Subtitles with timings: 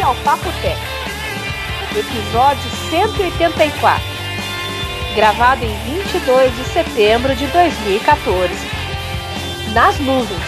[0.00, 0.80] Bem-vindo ao Papo Tech,
[1.94, 4.02] episódio 184,
[5.14, 8.54] gravado em 22 de setembro de 2014,
[9.74, 10.40] nas nuvens.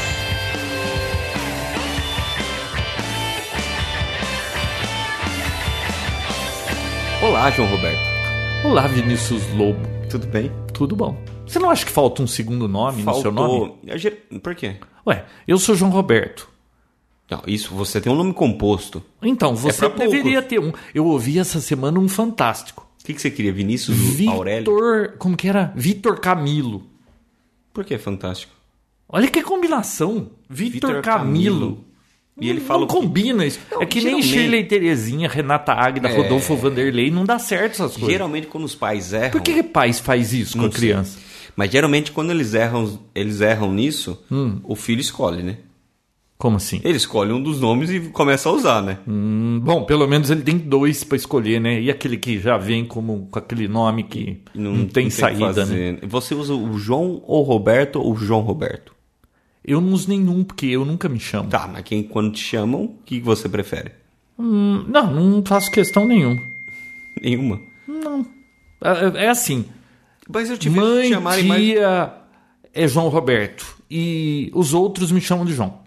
[7.23, 8.01] Olá, João Roberto.
[8.65, 9.81] Olá, Vinícius Lobo.
[10.11, 10.51] Tudo bem?
[10.73, 11.15] Tudo bom?
[11.47, 13.75] Você não acha que falta um segundo nome no seu nome?
[13.87, 14.77] É Por quê?
[15.07, 16.52] Ué, eu sou João Roberto.
[17.33, 19.03] Não, isso, você tem um nome composto.
[19.23, 20.13] Então, você pra poucos.
[20.13, 20.73] deveria ter um.
[20.95, 22.87] Eu ouvi essa semana um fantástico.
[23.01, 23.53] O que, que você queria?
[23.53, 23.97] Vinícius
[24.29, 24.59] Aurélio?
[24.73, 25.15] Vitor.
[25.19, 25.73] Como que era?
[25.75, 26.83] Vitor Camilo.
[27.73, 28.53] Por que fantástico?
[29.09, 30.29] Olha que combinação.
[30.49, 31.59] Vitor Camilo.
[31.61, 31.85] Camilo.
[32.41, 33.59] E ele Não- fala Não combina isso.
[33.71, 36.17] Não, é que nem Shirley Terezinha, Renata Águida, É.
[36.17, 37.11] Rodolfo Vanderlei.
[37.11, 38.11] Não dá certo essas coisas.
[38.11, 39.31] Geralmente quando os pais erram...
[39.31, 40.81] Por que, que pais faz isso com Não a sei.
[40.81, 41.19] criança?
[41.57, 44.61] Mas geralmente quando eles erram, eles erram nisso, Hum.
[44.65, 45.59] o filho escolhe, né?
[46.43, 46.81] Como assim?
[46.83, 48.99] Ele escolhe um dos nomes e começa a usar, né?
[49.07, 51.81] Hum, Bom, pelo menos ele tem dois pra escolher, né?
[51.81, 55.15] E aquele que já vem como com aquele nome que E não, tem o que
[55.15, 55.53] saída, né?
[55.55, 56.01] fazer.
[56.09, 58.93] Você usa o João ou Roberto ou João Roberto?
[59.65, 61.49] Eu não uso nenhum, porque eu nunca me chamo.
[61.49, 63.93] Tá, mas quem, quando te chamam, o que você prefere?
[64.37, 66.43] Hum, não, não faço questão nenhuma.
[67.23, 67.61] Nenhuma.
[68.83, 69.65] É, é assim,
[70.29, 71.63] Mas eu te mãe, chamarem mais...
[71.63, 72.15] tia
[72.75, 73.81] é João Roberto.
[73.89, 75.82] E os outros me chamam de João.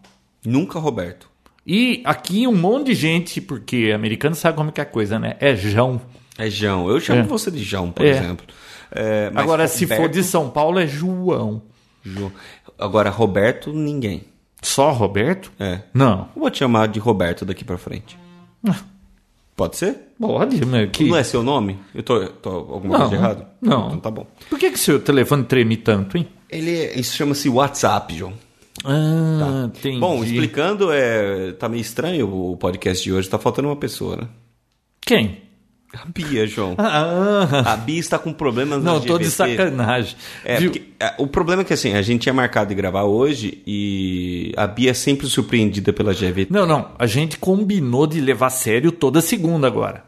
[0.45, 1.29] Nunca Roberto.
[1.65, 5.35] E aqui um monte de gente, porque americano sabe como que é a coisa, né?
[5.39, 5.99] É João.
[6.37, 6.89] É João.
[6.89, 7.23] Eu chamo É.
[7.23, 8.09] você de João, por É.
[8.09, 8.45] exemplo.
[8.91, 11.63] É, Agora, se for Roberto- de São Paulo, é João.
[12.03, 12.31] João.
[12.77, 14.25] Agora, Roberto, ninguém.
[14.61, 15.51] Só Roberto?
[15.59, 15.81] É.
[15.93, 16.29] Não.
[16.35, 18.17] Eu vou te chamar de Roberto daqui pra frente.
[18.67, 18.75] Ah.
[19.55, 19.95] Pode ser?
[20.19, 21.05] Pode, mas que...
[21.05, 21.79] Não é seu nome?
[21.93, 23.45] Eu tô, tô alguma Não, coisa de errado?
[23.61, 23.87] não.
[23.87, 24.27] Então tá bom.
[24.49, 26.27] Por que, que seu telefone treme tanto, hein?
[26.49, 28.33] Ele, é- isso chama-se WhatsApp, João.
[28.85, 29.99] Ah, entendi.
[29.99, 33.29] Bom, explicando, é, tá meio estranho o podcast de hoje.
[33.29, 34.27] Tá faltando uma pessoa, né?
[35.01, 35.45] Quem?
[35.93, 36.75] A Bia, João.
[36.77, 40.15] Ah, A Bia está com problemas na não, tô de sacanagem.
[40.43, 43.61] É, porque, é, o problema é que assim, a gente tinha marcado de gravar hoje
[43.65, 46.47] e a Bia é sempre surpreendida pela GVT.
[46.49, 46.91] Não, não.
[46.99, 50.03] A gente combinou de levar a sério toda segunda agora.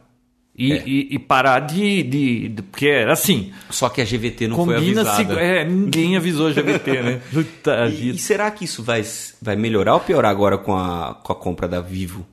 [0.57, 0.83] E, É.
[0.87, 3.51] e- e parar de, de, de- Porque era assim.
[3.69, 5.17] Só que a GVT não foi combina avisada.
[5.35, 7.21] seg- É, ninguém avisou a GVT, né?
[7.31, 8.15] Puta E, vida.
[8.15, 9.03] e será que isso vai,
[9.41, 12.25] vai melhorar ou piorar agora com a, com a compra da Vivo?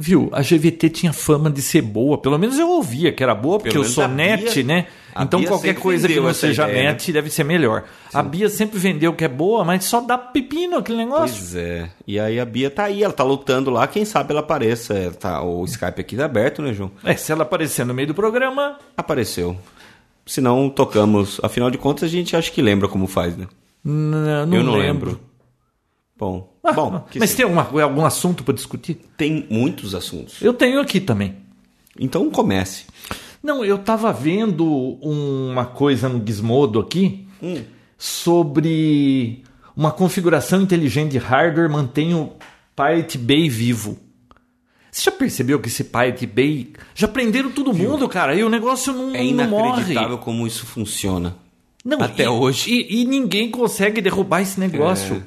[0.00, 0.28] Viu?
[0.32, 2.16] A GVT tinha fama de ser boa.
[2.18, 4.86] Pelo menos eu ouvia que era boa, porque Pelo eu sou net, né?
[5.20, 6.88] A Então Bia qualquer coisa que não essa seja ideia, né?
[6.92, 7.84] net deve ser melhor.
[8.12, 11.36] A Bia sempre vendeu que é boa, mas só dá pepino aquele negócio.
[11.36, 11.90] Pois é.
[12.06, 14.94] E aí a Bia tá aí, ela tá lutando lá, quem sabe ela apareça.
[14.94, 16.90] Ela Tá, o Skype aqui tá aberto, né, João?
[17.04, 19.56] É, se ela aparecer no meio do programa, Apareceu.
[20.26, 21.40] Se não, tocamos.
[21.42, 23.46] Afinal de contas, a gente acha que lembra como faz, né?
[23.84, 25.10] n- não Eu não lembro.
[25.12, 25.20] lembro.
[26.18, 27.36] Bom, Ah, bom mas sim.
[27.36, 29.00] tem alguma- algum assunto para discutir?
[29.16, 30.42] tem muitos assuntos.
[30.42, 31.36] Eu tenho aqui também.
[31.98, 32.84] Então comece.
[33.42, 34.64] Não, eu tava vendo
[35.00, 37.62] uma coisa no Gizmodo aqui Hum.
[37.96, 39.42] sobre
[39.76, 42.32] uma configuração inteligente de hardware mantém o
[42.74, 43.98] Pirate Bay vivo.
[44.90, 48.34] Você já percebeu que esse Pirate Bay já prenderam todo mundo, cara?
[48.34, 49.68] E o negócio não, É não morre.
[49.68, 51.36] inacreditável como isso funciona.
[51.84, 52.70] Não, Até e- hoje.
[52.70, 55.22] E, e ninguém consegue derrubar esse negócio.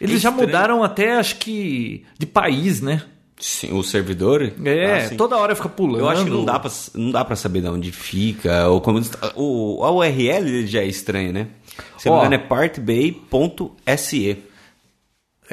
[0.00, 0.48] Eles já É estranho.
[0.48, 3.02] mudaram até, acho que, de país, né?
[3.40, 4.52] Sim, o servidor?
[4.64, 6.00] É, Ah, toda hora fica pulando.
[6.00, 8.68] Eu acho que não dá pra, não dá pra saber de onde fica.
[8.68, 9.00] Ou como,
[9.34, 11.48] o, a URL já é estranha, né?
[11.96, 14.36] Se não me engano é partbay.se.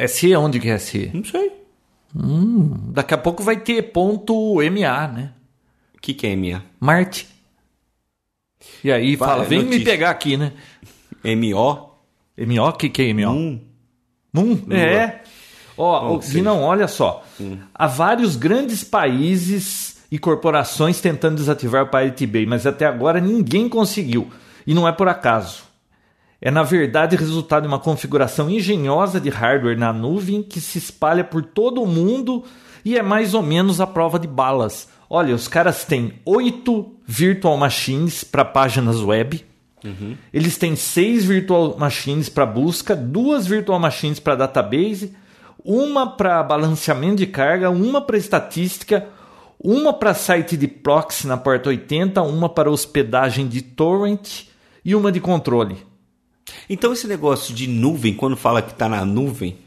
[0.08, 1.10] SE, onde que é SE?
[1.14, 1.52] Não sei.
[2.92, 5.32] Daqui a pouco vai ter ponto MA, né?
[5.96, 6.62] O que, que é MA?
[6.80, 7.28] Marte.
[8.84, 9.86] E aí Vai, fala, vem me notícia.
[9.86, 10.52] pegar aqui, né?
[11.24, 11.90] MO?
[12.38, 13.30] MO, o que, que é MO?
[13.32, 13.60] Hum.
[14.34, 14.60] Moon?
[14.72, 15.22] É.
[15.78, 17.24] Ó, Bom, o- que Vinão, olha só.
[17.74, 23.68] Há vários grandes países e corporações tentando desativar o Pirate Bay, mas até agora ninguém
[23.68, 24.30] conseguiu.
[24.66, 25.64] E não é por acaso.
[26.40, 31.24] É, na verdade, resultado de uma configuração engenhosa de hardware na nuvem que se espalha
[31.24, 32.44] por todo o mundo
[32.86, 34.88] e é mais ou menos a prova de balas.
[35.10, 39.44] Olha, os caras têm oito virtual machines para páginas web.
[40.34, 45.14] Eles têm seis virtual machines para busca, duas virtual machines para database,
[45.68, 49.06] uma para balanceamento de carga, uma para estatística,
[49.62, 54.46] uma para site de proxy na porta 80, uma para hospedagem de torrent
[54.86, 55.76] e uma de controle.
[56.70, 59.58] Então esse negócio de nuvem, quando fala que tá na nuvem,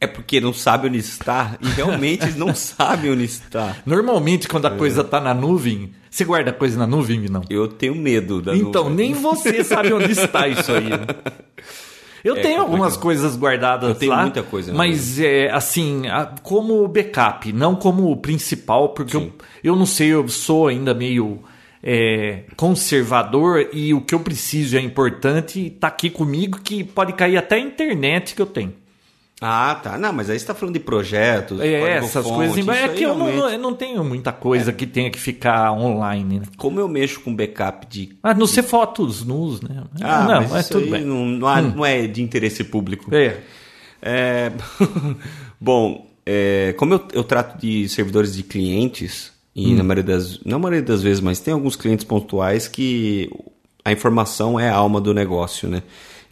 [0.00, 1.58] é porque não sabe onde está.
[1.60, 3.76] E realmente não sabem onde está.
[3.84, 7.42] Normalmente, quando a coisa está na nuvem, você guarda a coisa na nuvem, não?
[7.50, 8.96] Eu tenho medo da Então, nuvem.
[9.10, 10.88] nem você sabe onde está isso aí.
[10.88, 11.06] né?
[12.24, 13.02] Eu É, tenho algumas complicado.
[13.02, 14.78] coisas guardadas Eu tenho lá, muita coisa, né?
[14.78, 16.02] mas é assim,
[16.42, 19.32] como backup, não como principal, porque eu,
[19.64, 21.40] eu não sei, eu sou ainda meio
[21.82, 27.36] é, conservador e o que eu preciso é importante, tá aqui comigo que pode cair
[27.36, 28.74] até a internet que eu tenho.
[29.40, 29.96] Ah, tá.
[29.96, 31.58] Não, mas aí você tá falando de projetos.
[31.60, 32.68] É, essas fonte, coisas.
[32.68, 36.44] É que eu não, eu não tenho muita coisa que tenha que ficar online, né?
[36.58, 38.10] Como eu mexo com backup de.
[38.22, 39.82] A não ser fotos nus, né?
[40.02, 41.04] Ah, não, mas mas isso tudo bem.
[41.04, 43.14] Não, não, há- não é de interesse público.
[43.14, 43.38] É.
[44.02, 44.52] É,
[45.60, 50.38] Bom, é, como eu, eu trato de servidores de clientes, e na maioria das.
[50.44, 53.30] Na maioria das vezes, mas tem alguns clientes pontuais que
[53.84, 55.82] a informação é a alma do negócio, né?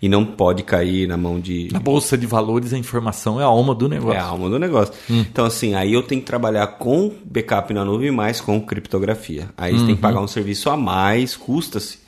[0.00, 1.68] E não pode cair na mão de.
[1.72, 4.20] Na bolsa de valores, a informação é a alma do É negócio.
[4.20, 4.94] a alma do negócio.
[5.10, 9.48] Então, assim, aí eu tenho que trabalhar com backup na nuvem mais com criptografia.
[9.56, 11.98] Aí você tem que pagar um serviço a mais, custa-se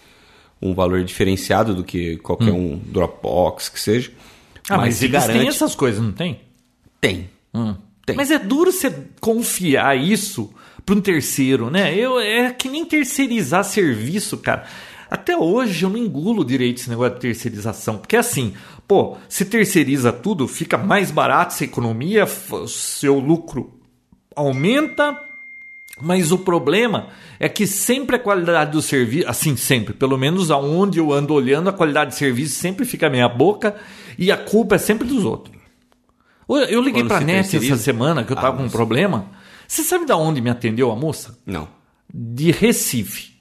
[0.63, 4.13] um valor diferenciado do que qualquer um Dropbox que seja.
[4.69, 6.39] Ah, mas, se eles têm essas coisas, não tem?
[7.01, 7.29] Tem.
[8.07, 8.15] Tem.
[8.17, 10.49] Mas é duro você confiar isso
[10.87, 11.93] para um terceiro, né?
[11.97, 14.65] Eu, é que nem terceirizar serviço, cara.
[15.11, 17.99] Até hoje eu não engulo direito esse negócio de terceirização.
[17.99, 18.55] Porque assim,
[18.87, 22.27] pô, se terceiriza tudo, fica mais barato, essa economia,
[22.69, 23.81] seu lucro
[24.37, 25.21] aumenta,
[26.01, 27.09] mas o problema
[27.39, 31.69] é que sempre a qualidade do serviço, assim, sempre, pelo menos aonde eu ando olhando,
[31.69, 33.75] a qualidade de serviço sempre fica meia boca
[34.17, 35.55] e a culpa é sempre dos outros.
[36.49, 39.27] Eu- liguei pra se NET essa semana que eu Ah, tava com um problema.
[39.69, 41.39] Você sabe da onde me atendeu a moça?
[41.47, 41.69] Não.
[42.13, 43.40] De Recife.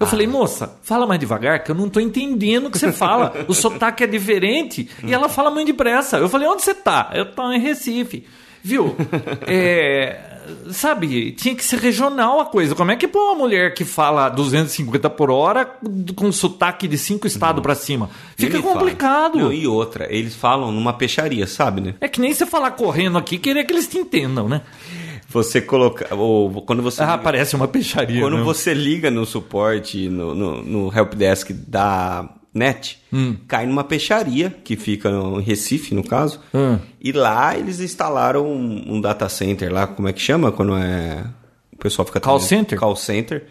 [0.00, 3.44] Eu falei, moça, fala mais devagar, que eu não tô entendendo o que você fala.
[3.46, 4.88] O sotaque é diferente.
[5.04, 6.16] E ela fala muito depressa.
[6.16, 7.10] Eu falei, onde você tá?
[7.12, 8.26] Eu tô em Recife.
[8.62, 8.96] Viu?
[9.46, 10.18] É,
[10.70, 12.74] sabe, tinha que ser regional a coisa.
[12.74, 15.68] Como é que pô uma mulher que fala 250 por hora
[16.14, 18.10] com sotaque de cinco estados pra cima?
[18.36, 18.74] Fica fala.
[18.74, 19.38] complicado.
[19.38, 21.94] Não, e outra, eles falam numa peixaria, sabe, né?
[22.00, 24.62] É que nem você falar correndo aqui, querer que eles te entendam, né?
[25.32, 26.12] Você coloca.
[26.14, 27.02] Ou quando você.
[27.02, 28.20] Ah, liga- parece uma peixaria.
[28.20, 28.42] Quando né?
[28.42, 33.36] você liga no suporte, no, no, no helpdesk da NET, Hum.
[33.46, 36.40] cai numa peixaria, que fica no, em Recife, no caso.
[36.52, 36.78] Hum.
[37.00, 40.50] E lá eles instalaram um, um data center lá, como é que chama?
[40.50, 41.24] Quando é.
[41.72, 42.18] O pessoal fica.
[42.20, 42.78] Call center?
[42.78, 43.46] Call center.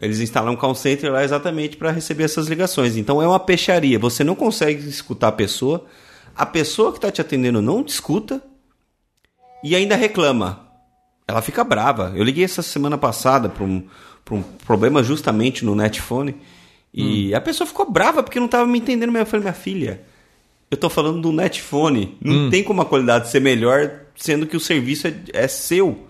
[0.00, 2.96] Eles instalam um call center lá exatamente para receber essas ligações.
[2.96, 3.98] Então é uma peixaria.
[3.98, 5.84] Você não consegue escutar a pessoa.
[6.34, 8.40] A pessoa que está te atendendo não te escuta
[9.62, 10.69] e ainda reclama.
[11.30, 12.12] Ela fica brava.
[12.14, 13.82] Eu liguei essa semana passada para um,
[14.24, 16.34] pra um problema justamente no netphone.
[16.92, 19.16] E a pessoa ficou brava porque não estava me entendendo.
[19.16, 20.00] Eu falei, minha filha,
[20.70, 22.16] eu tô falando do netphone.
[22.20, 26.06] Não tem como a qualidade ser melhor, sendo que o serviço é, é seu.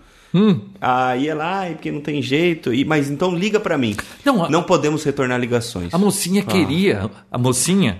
[0.79, 2.73] Aí ela, ai, porque não tem jeito.
[2.73, 3.95] E, mas então liga para mim.
[4.25, 5.93] Não, a- não podemos retornar ligações.
[5.93, 7.99] A mocinha queria, a mocinha,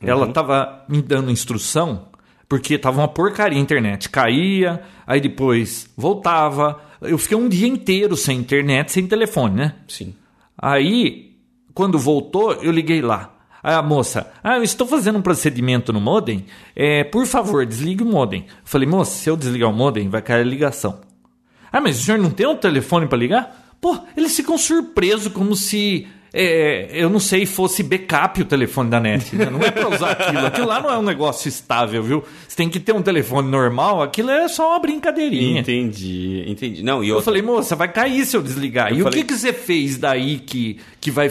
[0.00, 0.32] ela Uhum.
[0.32, 2.07] tava me dando instrução,
[2.48, 4.08] porque tava uma porcaria a internet.
[4.08, 6.80] Caía, aí depois voltava.
[7.02, 9.74] Eu fiquei um dia inteiro sem internet, sem telefone, né?
[9.86, 10.14] Sim.
[10.56, 11.36] Aí,
[11.74, 13.34] quando voltou, eu liguei lá.
[13.62, 16.46] Aí a moça, ah, eu estou fazendo um procedimento no modem,
[16.76, 18.46] é, por favor, desligue o modem.
[18.48, 21.00] Eu falei, moça, se eu desligar o modem, vai cair a ligação.
[21.70, 23.74] Ah, mas o senhor não tem um telefone para ligar?
[23.80, 29.00] Pô, eles ficam surpresos como se, é, eu não sei, fosse backup o telefone da
[29.00, 29.34] net.
[29.34, 29.46] né?
[29.50, 30.46] Não é para usar aquilo.
[30.46, 32.24] Aquilo lá não é um negócio estável, viu?
[32.46, 35.60] Você tem que ter um telefone normal, aquilo é só uma brincadeirinha.
[35.60, 36.82] Entendi, entendi.
[36.82, 38.90] Não, e Eu outra, falei, moça, vai cair se eu desligar.
[38.90, 41.30] Eu e falei- o que, que você fez daí que, que vai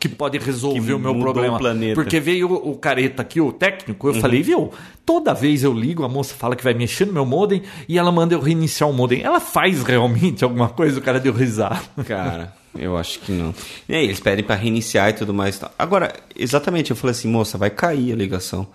[0.00, 1.56] que pode resolver Que o meu problema?
[1.56, 1.90] o planeta.
[1.90, 1.94] Uhum.
[2.04, 4.70] Porque veio o, careta aqui, o técnico, eu falei, viu?
[5.04, 8.12] Toda vez eu ligo, a moça fala que vai mexer no meu modem e ela
[8.12, 9.22] manda eu reiniciar o modem.
[9.22, 10.98] Ela faz realmente alguma coisa?
[10.98, 11.80] O cara deu risada.
[12.06, 13.54] Cara, eu acho que não.
[13.88, 15.60] E aí, eles pedem pra reiniciar e tudo mais.
[15.78, 18.66] Agora, exatamente, eu falei assim, moça, vai cair a ligação.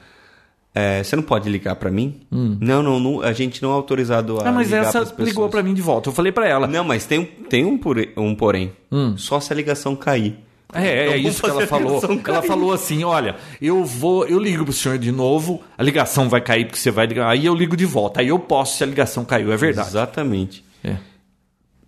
[0.75, 2.21] É, você não pode ligar pra mim?
[2.31, 4.47] Não, não, não, a gente não é autorizado a Hum.
[4.47, 6.09] Ah, mas ligar essa ligou pra mim de volta.
[6.09, 6.65] Eu falei pra ela.
[6.65, 8.71] Não, mas tem, tem um, pore- um porém.
[9.15, 10.35] Só se a ligação cair.
[10.75, 12.01] É, é, Então é isso que ela falou.
[12.03, 12.47] Ela cair.
[12.47, 16.65] falou assim: olha, eu vou, eu ligo pro senhor de novo, a ligação vai cair
[16.65, 19.23] porque você vai ligar, aí eu ligo de volta, aí eu posso se a ligação
[19.25, 19.87] caiu, é verdade.
[19.89, 20.63] Exatamente.
[20.83, 20.95] É.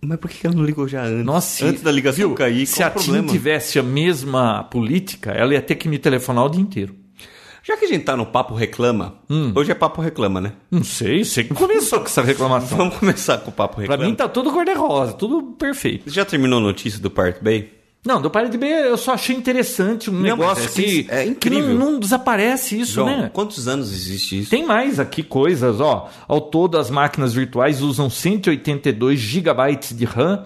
[0.00, 1.24] Mas por que ela não ligou já antes?
[1.24, 2.34] Nossa, antes da ligação viu?
[2.34, 3.26] cair, se qual a problema?
[3.26, 6.94] TIM tivesse a mesma política, ela ia ter que me telefonar o dia inteiro.
[7.64, 9.50] Já que a gente tá no Papo Reclama, Hum.
[9.56, 10.52] hoje é Papo Reclama, né?
[10.70, 12.78] Não sei, você que começou com essa reclamação.
[12.78, 14.04] Vamos começar com o Papo Pra Reclama.
[14.04, 16.04] mim tá tudo cor-de-rosa, tudo perfeito.
[16.08, 17.72] Você já terminou a notícia do Part Bay?
[18.06, 21.68] Não, do Pirate Bay eu só achei interessante um Não, negócio é que, é incrível.
[21.68, 23.30] que não, não desaparece isso, João, né?
[23.32, 24.50] quantos anos existe isso?
[24.50, 26.08] Tem mais aqui coisas, ó.
[26.28, 30.44] Ao todo, as máquinas virtuais usam 182 GB de RAM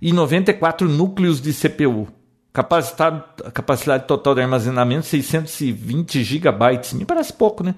[0.00, 2.08] e 94 núcleos de CPU.
[2.52, 6.92] Capacidade, capacidade total de armazenamento 620 gigabytes.
[6.94, 7.74] Me parece pouco, né?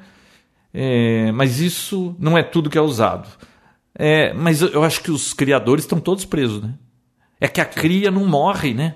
[0.72, 3.28] É, mas isso não é tudo que é usado.
[3.96, 6.74] É, mas eu acho que os criadores estão todos presos, né?
[7.40, 8.94] É que a cria não morre, né?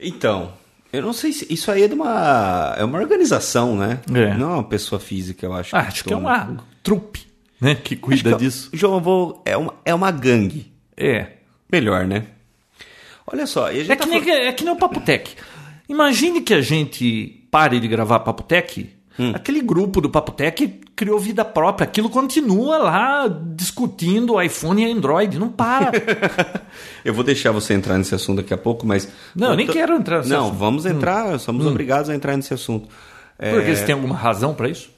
[0.00, 0.52] Então,
[0.92, 4.00] eu não sei se isso aí é de uma é uma organização, né?
[4.12, 4.34] É.
[4.36, 5.76] Não é uma pessoa física, eu acho.
[5.76, 7.26] Ah, acho que é uma trupe,
[7.60, 7.74] né?
[7.74, 8.70] Que cuida que, disso.
[8.72, 10.72] João, eu vou é uma é uma gangue.
[10.96, 11.26] É.
[11.70, 12.24] Melhor, né?
[13.26, 15.36] Olha só, É tá que, nem, falando- é que nem o Papotec.
[15.88, 18.90] Imagine que a gente pare de gravar Papotec.
[19.20, 19.32] Hum.
[19.34, 21.84] Aquele grupo do Papotec criou vida própria.
[21.84, 25.38] Aquilo continua lá discutindo iPhone e Android.
[25.38, 25.92] Não para.
[27.04, 29.94] Eu vou deixar você entrar nesse assunto daqui a pouco, mas Não, eu nem quero
[29.94, 30.54] entrar nesse Não, assunto.
[30.54, 30.58] Hum.
[30.58, 32.88] vamos entrar, somos obrigados a entrar nesse assunto.
[33.38, 34.90] É, Porque você tem alguma razão para isso?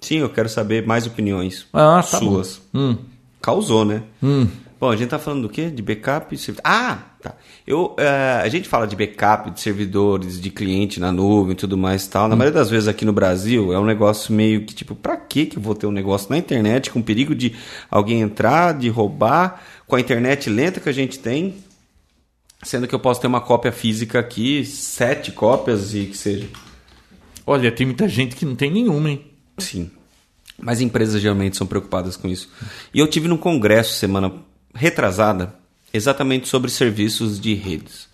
[0.00, 2.60] Sim, eu quero saber mais opiniões Ah, tá suas.
[2.74, 2.96] Hum.
[3.40, 4.02] Causou, né?
[4.22, 4.46] Hum.
[4.84, 5.70] Bom, a gente tá falando do quê?
[5.70, 6.34] De backup?
[6.34, 7.34] e servi- Ah, tá.
[7.66, 11.74] Eu, eh, a gente fala de backup, de servidores, de cliente na nuvem e tudo
[11.78, 12.28] mais e tal.
[12.28, 15.46] Na maioria das vezes aqui no Brasil é um negócio meio que tipo, pra que
[15.46, 17.54] que eu vou ter um negócio na internet com perigo de
[17.90, 21.54] alguém entrar, de roubar, com a internet lenta que a gente tem,
[22.62, 26.46] sendo que eu posso ter uma cópia física aqui, sete cópias e que seja.
[27.46, 29.24] Olha, tem muita gente que não tem nenhuma, hein?
[29.56, 29.90] Sim.
[30.60, 32.50] Mas empresas geralmente são preocupadas com isso.
[32.92, 34.30] E eu tive num congresso semana
[34.74, 35.54] retrasada
[35.92, 38.08] exatamente sobre serviços de redes.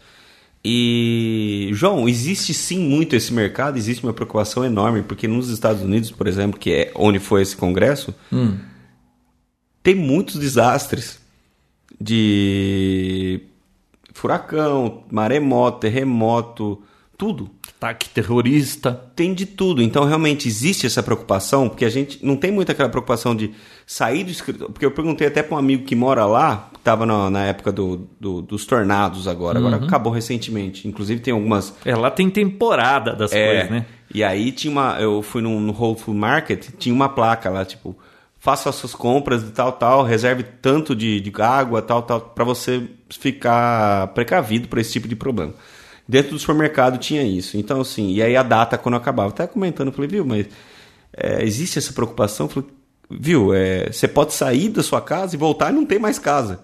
[0.63, 6.11] E, João, existe sim muito esse mercado, existe uma preocupação enorme, porque nos Estados Unidos,
[6.11, 8.15] por exemplo, que é onde foi esse congresso,
[9.83, 11.19] tem muitos desastres
[11.99, 13.41] de
[14.13, 16.83] furacão, maremoto, terremoto,
[17.21, 18.93] tudo Ataque terrorista.
[19.15, 19.83] tem de tudo.
[19.83, 23.53] Então, realmente existe essa preocupação, porque a gente não tem muito aquela preocupação de
[23.87, 24.73] sair do escritório.
[24.73, 27.71] Porque eu perguntei até para um amigo que mora lá, que estava na, na época
[27.73, 30.87] do, do- dos tornados agora, agora acabou recentemente.
[30.89, 31.75] Inclusive, tem algumas.
[31.85, 33.87] É, lá tem temporada das É, coisas, né?
[34.15, 34.99] E aí tinha uma.
[35.01, 37.97] Eu fui no, no Whole Food Market, tinha uma placa lá, tipo.
[38.43, 42.43] Faça as suas compras de tal, tal, reserve tanto de, de água, tal, tal, para
[42.45, 45.53] você ficar precavido para esse tipo de problema.
[46.11, 47.57] Dentro do supermercado tinha isso.
[47.57, 49.29] Então, assim, e aí a data quando acabava.
[49.29, 50.47] Eu Até comentando, eu falei, viu, mas
[51.17, 52.47] é, existe essa preocupação?
[52.47, 52.69] Eu falei,
[53.09, 56.61] viu, é, você pode sair da sua casa e voltar e não tem mais casa.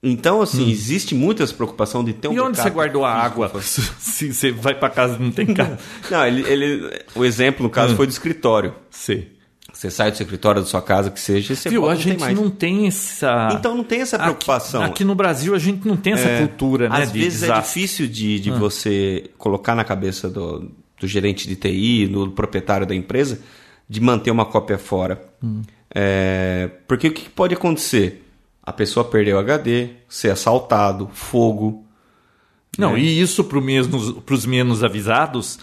[0.00, 2.34] Então, assim, existe muito essa preocupação de ter um Hum.
[2.34, 3.50] E onde você guardou a água?
[3.60, 5.78] Se você vai pra casa e não tem casa.
[6.10, 8.74] Não, ele, ele- o exemplo, no caso, foi do escritório.
[8.90, 9.33] Sei.
[9.74, 12.02] Você sai do escritório da sua casa, que seja, e você Viu, a não tem
[12.02, 12.38] gente mais.
[12.38, 13.48] não tem essa.
[13.52, 14.82] Então não tem essa preocupação.
[14.82, 17.02] Aqui, aqui no Brasil a gente não tem essa É, cultura, né?
[17.02, 17.58] Às de vezes é desastre.
[17.58, 17.60] Ah.
[17.82, 22.94] difícil de, de você colocar na cabeça do, do gerente de TI, do proprietário da
[22.94, 23.40] empresa,
[23.88, 25.20] de manter uma cópia fora.
[25.42, 25.62] Hum.
[25.92, 28.24] É, porque o que pode acontecer?
[28.62, 31.84] A pessoa perdeu o HD, ser assaltado, fogo.
[32.78, 33.00] Não, É.
[33.00, 35.58] e isso para os menos avisados,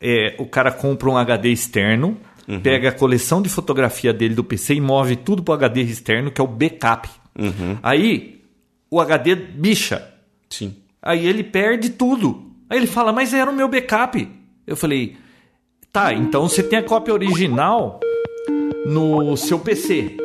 [0.00, 2.16] é, o cara compra um HD externo,
[2.48, 2.60] Uhum.
[2.60, 6.30] pega a coleção de fotografia dele do PC e move tudo para o HD externo,
[6.30, 7.08] que é o backup.
[7.38, 7.78] Uhum.
[7.82, 8.42] Aí
[8.90, 10.12] o HD bicha.
[10.50, 10.76] Sim.
[11.00, 12.52] Aí ele perde tudo.
[12.68, 14.28] Aí ele fala, mas era o meu backup.
[14.66, 15.16] Eu falei,
[15.92, 18.00] tá, então você tem a cópia original
[18.86, 20.16] no seu PC.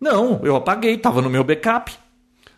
[0.00, 1.92] Não, eu apaguei, tava no meu backup.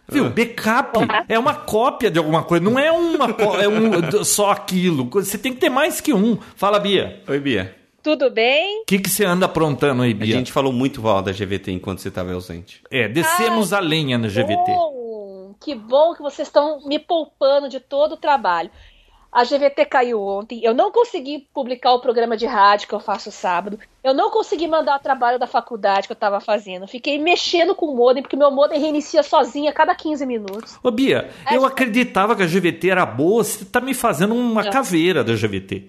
[0.09, 0.31] Viu?
[0.31, 3.27] Backup é uma cópia de alguma coisa, não é uma
[3.61, 5.09] é um, só aquilo.
[5.11, 6.39] Você tem que ter mais que um.
[6.57, 7.23] Fala, Bia.
[7.27, 7.82] Oi, Bia.
[8.03, 8.83] Tudo bem?
[8.83, 10.33] O que, que você anda aprontando aí, A Bia?
[10.35, 12.83] gente falou muito mal da GVT enquanto você estava ausente.
[12.91, 14.55] É, descemos a lenha na GVT.
[14.67, 18.71] Bom, que bom que vocês estão me poupando de todo o trabalho.
[19.31, 20.61] A GVT caiu ontem.
[20.63, 23.79] Eu não consegui publicar o programa de rádio que eu faço sábado.
[24.05, 26.87] Eu não consegui mandar o trabalho da faculdade que eu estava fazendo.
[26.87, 30.79] Fiquei mexendo com o modem, porque meu modem reinicia sozinho a cada 15 minutos.
[30.83, 34.65] Ô, Bia, É, eu acreditava que a GVT era boa, você tá me fazendo uma
[34.65, 34.71] Não.
[34.71, 35.87] caveira da GVT.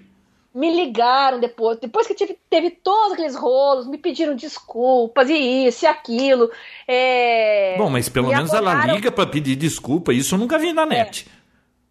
[0.53, 5.83] Me ligaram depois, depois que tive- teve todos aqueles rolos, me pediram desculpas e isso
[5.83, 6.51] e aquilo.
[6.87, 7.75] É...
[7.77, 10.85] Bom, mas pelo me menos ela liga pra pedir desculpa, isso eu nunca vi na
[10.85, 11.27] net.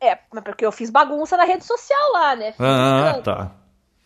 [0.00, 2.52] É, mas porque eu fiz bagunça na rede social lá, né?
[2.52, 3.22] Fiz Ah, escândalo.
[3.24, 3.50] tá.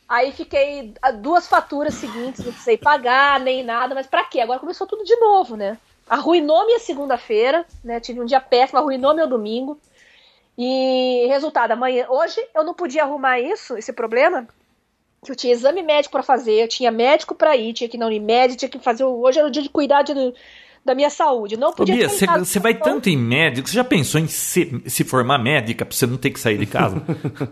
[0.09, 4.41] Aí fiquei duas faturas seguintes, não precisei pagar nem nada, mas pra quê?
[4.41, 5.77] Agora começou tudo de novo, né?
[6.09, 7.99] Arruinou minha segunda-feira, né?
[7.99, 9.79] Tive um dia péssimo, arruinou meu domingo.
[10.59, 14.49] E resultado, amanhã, hoje eu não podia arrumar isso, esse problema,
[15.25, 18.01] que eu tinha exame médico pra fazer, eu tinha médico pra ir, tinha que ir
[18.01, 19.05] na Unimed, tinha que fazer.
[19.05, 20.15] Hoje era o dia de cuidar de,
[20.87, 21.57] da minha saúde.
[21.57, 25.37] Não podia Bia, você vai tanto em médico, você já pensou em se, se formar
[25.39, 27.03] médica pra você não ter que sair de casa?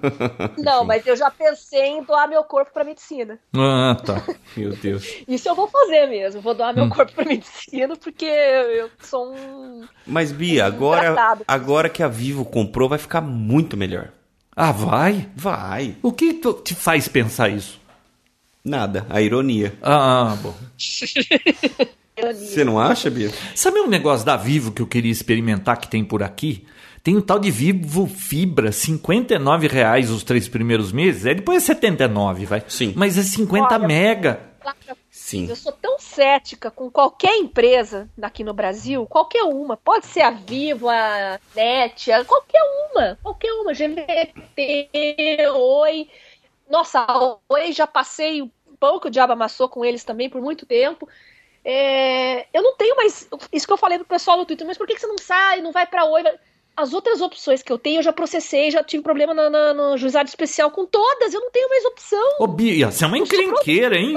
[0.56, 3.38] Não, mas eu já pensei em doar meu corpo pra medicina.
[3.54, 4.22] ah, tá.
[4.56, 5.06] Meu Deus.
[5.28, 6.40] Isso eu vou fazer mesmo.
[6.40, 6.76] Vou doar Hum.
[6.86, 9.86] meu corpo pra medicina porque eu sou um.
[10.06, 11.44] Mas, Bia, agora, Tratado.
[11.46, 14.08] agora que a Vivo comprou, vai ficar muito melhor.
[14.56, 15.28] Ah, vai?
[15.34, 15.96] Vai.
[16.02, 17.80] O que te faz pensar isso?
[18.64, 19.04] Nada.
[19.10, 19.74] A ironia.
[19.82, 20.54] Ah, bom.
[22.16, 23.30] Você não acha, Bia?
[23.54, 26.66] Sabe um negócio da Vivo que eu queria experimentar que tem por aqui?
[27.02, 31.26] Tem um tal de Vivo Fibra, 59 reais os três primeiros meses.
[31.26, 32.62] Aí depois é 79, vai.
[32.68, 32.94] Sim.
[32.96, 34.40] Mas é 50 Olha, mega.
[35.10, 35.48] Sim.
[35.48, 40.30] Eu sou tão cética com qualquer empresa aqui no Brasil, qualquer uma, pode ser a
[40.30, 44.88] Vivo, a NET, a- qualquer uma, qualquer uma, GVT,
[45.54, 46.08] Oi.
[46.70, 51.06] Nossa, a Oi já passei um pouco de amassou com eles também por muito tempo.
[51.64, 53.28] É, eu não tenho mais.
[53.52, 55.60] Isso que eu falei pro pessoal no Twitter, mas por que, que você não sai,
[55.62, 56.22] não vai pra Oi?
[56.22, 56.34] vai-
[56.76, 59.96] As outras opções que eu tenho, eu já processei, já tive problema na- na- no
[59.96, 62.36] juizado especial com todas, eu não tenho mais opção.
[62.40, 64.14] Ô, Bia, você é uma encrenqueira, hein?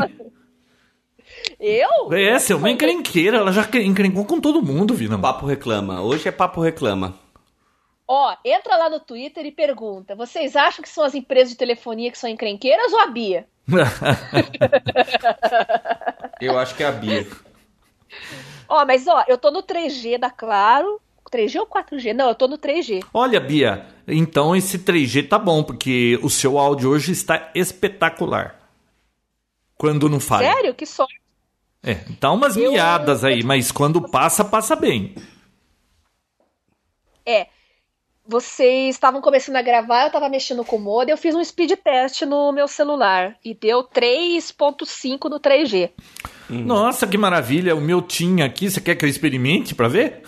[1.59, 2.11] Eu?
[2.13, 3.37] É, você é uma encrenqueira.
[3.37, 5.19] Ela já encrencou com todo mundo, Vina.
[5.19, 6.01] Papo reclama.
[6.01, 7.17] Hoje é papo reclama.
[8.07, 12.11] Ó, entra lá no Twitter e pergunta: vocês acham que são as empresas de telefonia
[12.11, 13.47] que são encrenqueiras ou a Bia?
[16.39, 17.27] Eu acho que é a Bia.
[18.69, 21.01] Ó, mas ó, eu tô no 3G da Claro.
[21.31, 22.13] 3G ou 4G?
[22.13, 23.03] Não, eu tô no 3G.
[23.13, 28.55] Olha, Bia, então esse 3G tá bom, porque o seu áudio hoje está espetacular.
[29.77, 30.53] Quando não falha.
[30.53, 30.73] Sério?
[30.73, 31.19] Que sorte.
[31.83, 35.13] É, tá umas Eu- miadas aí, mas quando passa, passa bem.
[37.25, 37.47] É.
[38.27, 41.71] Vocês estavam começando a gravar, eu tava mexendo com o modem, eu fiz um speed
[41.83, 45.91] test no meu celular e deu 3.5 no 3G.
[46.49, 47.75] Nossa, que maravilha.
[47.75, 50.23] O meu tinha aqui, você quer que eu experimente pra ver?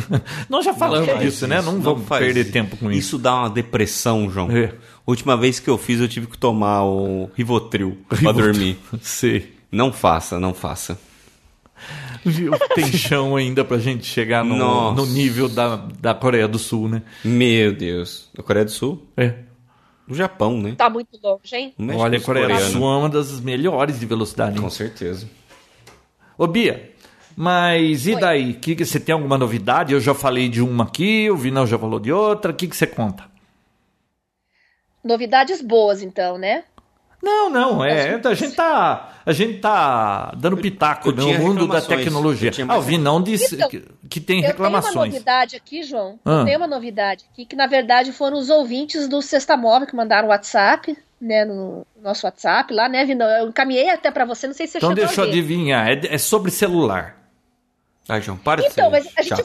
[0.48, 1.58] Nós já falamos disso, né?
[1.58, 2.52] isso, Não vamos faz perder isso.
[2.52, 2.98] tempo com isso.
[3.00, 4.50] Isso dá uma depressão, João.
[4.50, 4.74] É.
[5.06, 8.78] Última vez que eu fiz, eu tive que tomar o Rivotril pra dormir.
[9.02, 9.54] Sei.
[9.70, 10.98] Não faça, não faça.
[12.24, 12.52] Viu?
[12.74, 17.02] Tem chão ainda pra gente chegar no, no nível da, da Coreia do Sul, né?
[17.24, 18.30] Meu Deus.
[18.34, 19.06] Da Coreia do Sul?
[19.16, 19.34] É.
[20.06, 20.74] Do Japão, né?
[20.76, 21.74] Tá muito longe, hein?
[21.96, 22.60] Olha, a Coreia do.
[22.60, 24.60] Sul é uma das melhores de velocidade.
[24.60, 25.28] Com certeza.
[26.36, 26.90] Ô, Bia,
[27.36, 28.20] mas e Oi.
[28.20, 28.54] daí?
[28.54, 29.92] Que, que você tem alguma novidade?
[29.92, 32.52] Eu já falei de uma aqui, o Vinão já falou de outra.
[32.52, 33.24] O que, que você conta?
[35.04, 36.64] Novidades boas, então, né?
[37.22, 41.74] Não, não, é, a gente tá, a gente tá dando pitaco eu no mundo da
[41.78, 41.98] reclamações.
[42.00, 42.50] tecnologia.
[42.68, 45.12] Ah, o Vinão disse Então, que, que tem Eu tenho uma reclamações.
[45.12, 46.18] novidade aqui, João.
[46.24, 46.42] Ah.
[46.44, 50.26] Tenho uma novidade aqui, que na verdade foram os ouvintes do Sexta Móvel que mandaram
[50.26, 53.28] o WhatsApp, né, no nosso WhatsApp lá, né, Vinão?
[53.28, 56.00] Eu encaminhei até pra você, não sei se você Então chegou deixa eu adivinhar, é,
[56.14, 57.16] é sobre celular.
[58.08, 59.44] Ai, João, para de Então, ser mas a gente,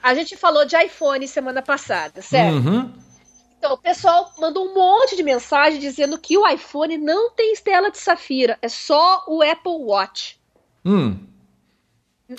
[0.00, 2.54] a gente falou de iPhone semana passada, certo?
[2.54, 2.92] Uhum.
[3.58, 7.90] Então, o pessoal mandou um monte de mensagem dizendo que o iPhone não tem tela
[7.90, 10.38] de safira, é só o Apple Watch.
[10.84, 11.16] Hum.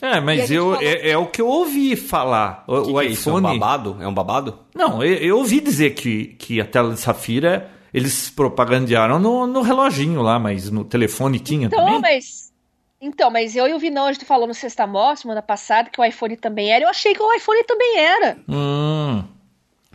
[0.02, 2.64] É, mas eu, falou- é, é o que eu ouvi falar.
[2.68, 3.30] O, Que o que é isso?
[3.30, 3.60] É um iPhone.
[3.60, 3.98] babado?
[4.02, 4.60] É um babado?
[4.76, 9.62] Não, eu, eu ouvi dizer que, que a tela de safira eles propagandearam no, no
[9.62, 12.02] reloginho lá, mas no telefone tinha Então, também.
[12.02, 12.48] mas.
[13.00, 16.02] Então, mas eu e o Vinão, a gente falou no Sexta Móvel semana passada que
[16.02, 16.84] o iPhone também era.
[16.84, 18.38] Eu achei que o iPhone também era.
[18.50, 19.24] Hum.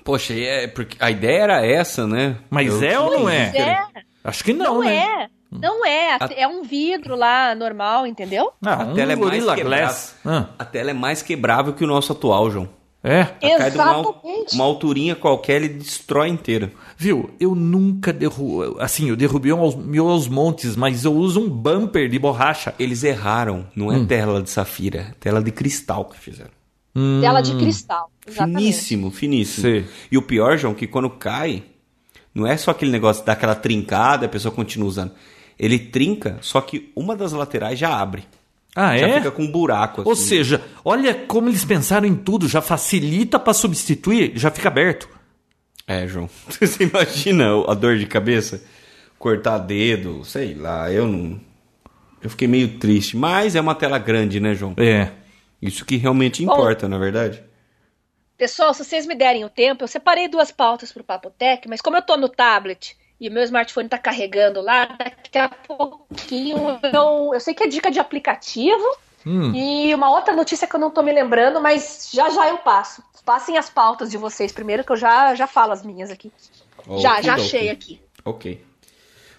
[0.05, 2.37] Poxa, é porque a ideia era essa, né?
[2.51, 3.53] Mas Eu é ou não é?
[3.57, 3.83] É,
[4.25, 4.97] Acho que não, não, né?
[4.97, 5.29] é.
[5.51, 6.17] Não é.
[6.37, 8.53] É um vidro lá normal, entendeu?
[8.65, 9.45] Ah, A um tela é mais.
[9.45, 10.17] Glass.
[10.25, 12.69] Ah, A tela é mais quebrável que o nosso atual, João.
[13.05, 13.27] é?
[13.41, 14.55] Ela cai de uma, Exatamente.
[14.55, 16.73] uma alturinha qualquer, ele destrói inteira.
[16.97, 17.31] Viu?
[17.38, 18.77] Eu nunca derrubei.
[18.81, 22.75] Assim, eu derrubei um aos, meu aos montes, mas eu uso um bumper de borracha.
[22.79, 24.07] Eles erraram, não é Hum.
[24.07, 26.51] tela de safira, é tela de cristal que fizeram.
[27.21, 28.11] Tela de cristal.
[28.27, 28.59] Exatamente.
[28.59, 29.63] Finíssimo, finíssimo.
[29.63, 29.85] Sei.
[30.11, 31.63] E o pior, João, que quando cai,
[32.35, 35.13] não é só aquele negócio daquela trincada, a pessoa continua usando.
[35.59, 38.25] Ele trinca, só que uma das laterais já abre.
[38.75, 39.19] Ah, Já é?
[39.19, 40.03] fica com um buraco.
[40.05, 40.23] Ou assim.
[40.29, 45.09] seja, olha como eles pensaram em tudo, já facilita pra substituir, já fica aberto.
[45.87, 46.29] É, João.
[46.49, 48.65] Você imagina a dor de cabeça?
[49.19, 51.39] Cortar dedo, sei lá, eu não.
[52.23, 53.17] Eu fiquei meio triste.
[53.17, 54.75] Mas é uma tela grande, né, João?
[54.79, 55.11] É.
[55.61, 56.53] Isso que realmente Bom.
[56.53, 57.43] importa, na verdade.
[58.37, 61.97] Pessoal, se vocês me derem o tempo, eu separei duas pautas pro Papotec, mas como
[61.97, 66.59] eu tô no tablet e o meu smartphone tá carregando lá, daqui a pouquinho
[66.92, 68.83] eu, eu sei que é dica de aplicativo
[69.25, 69.55] Hum.
[69.55, 73.01] e uma outra notícia que eu não tô me lembrando, mas já já eu passo.
[73.25, 76.33] Passem as pautas de vocês primeiro, que eu já, já falo as minhas aqui.
[76.99, 78.03] já, já achei aqui.
[78.25, 78.61] Ok.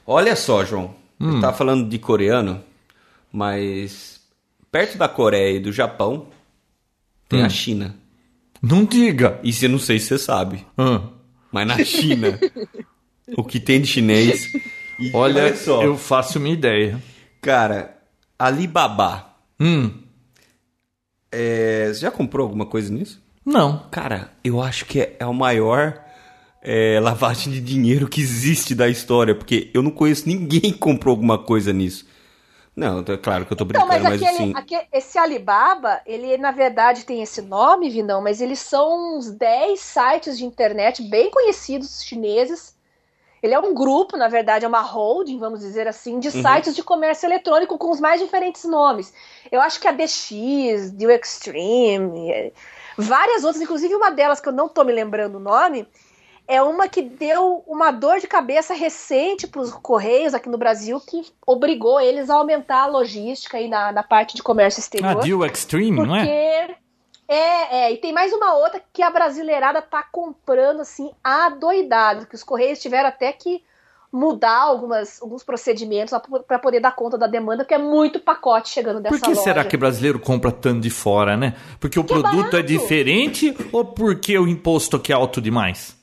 [0.08, 0.96] Olha só, João.
[1.20, 1.36] Hum.
[1.36, 2.64] Eu tava falando de coreano,
[3.30, 4.22] mas
[4.72, 6.28] perto da Coreia e do Japão
[7.28, 7.46] tem Hum.
[7.46, 7.94] a China.
[8.64, 9.42] Não diga.
[9.44, 10.66] Isso eu não sei se você sabe.
[10.78, 11.02] Ah.
[11.52, 12.40] Mas na China,
[13.38, 14.50] o que tem de chinês.
[14.98, 17.04] E Olha, só, eu faço uma ideia.
[17.42, 17.98] cara,
[18.40, 19.36] Alibaba.
[19.60, 19.92] Hum.
[21.30, 23.22] É, você já comprou alguma coisa nisso?
[23.46, 23.86] Não.
[23.92, 26.00] Cara, eu acho que é, é o maior
[26.62, 31.12] é, lavagem de dinheiro que existe da história, porque eu não conheço ninguém que comprou
[31.12, 32.06] alguma coisa nisso.
[32.76, 34.54] Não, é claro que eu tô brincando, mas mas, aquele, assim.
[34.56, 39.80] aque- esse Alibaba, ele na verdade tem esse nome, Vinão, mas eles são uns 10
[39.80, 42.76] sites de internet bem conhecidos chineses.
[43.44, 46.42] Ele é um grupo, na verdade, é uma holding, vamos dizer assim, de Uhum.
[46.42, 49.14] sites de comércio eletrônico com os mais diferentes nomes.
[49.52, 52.52] Eu acho que a DX, Deal Extreme, é,
[52.98, 55.88] várias outras, inclusive uma delas que eu não tô me lembrando o nome,
[56.48, 61.00] é uma que deu uma dor de cabeça recente para os Correios aqui no Brasil,
[61.00, 65.22] que obrigou eles a aumentar a logística aí na, na parte de comércio Ah, exterior.
[65.24, 66.76] Deal Extreme, não é?
[67.28, 72.36] é, é, e tem mais uma outra que a brasileirada tá comprando assim adoidado, que
[72.36, 73.64] os Correios tiveram até que
[74.12, 76.14] mudar algumas, alguns procedimentos
[76.48, 79.42] para poder dar conta da demanda, porque é muito pacote chegando dessa Por que loja.
[79.42, 81.56] será que brasileiro compra tanto de fora, né?
[81.80, 82.68] Porque o Porque é produto é barato.
[82.68, 85.98] diferente ou porque o imposto aqui é alto demais?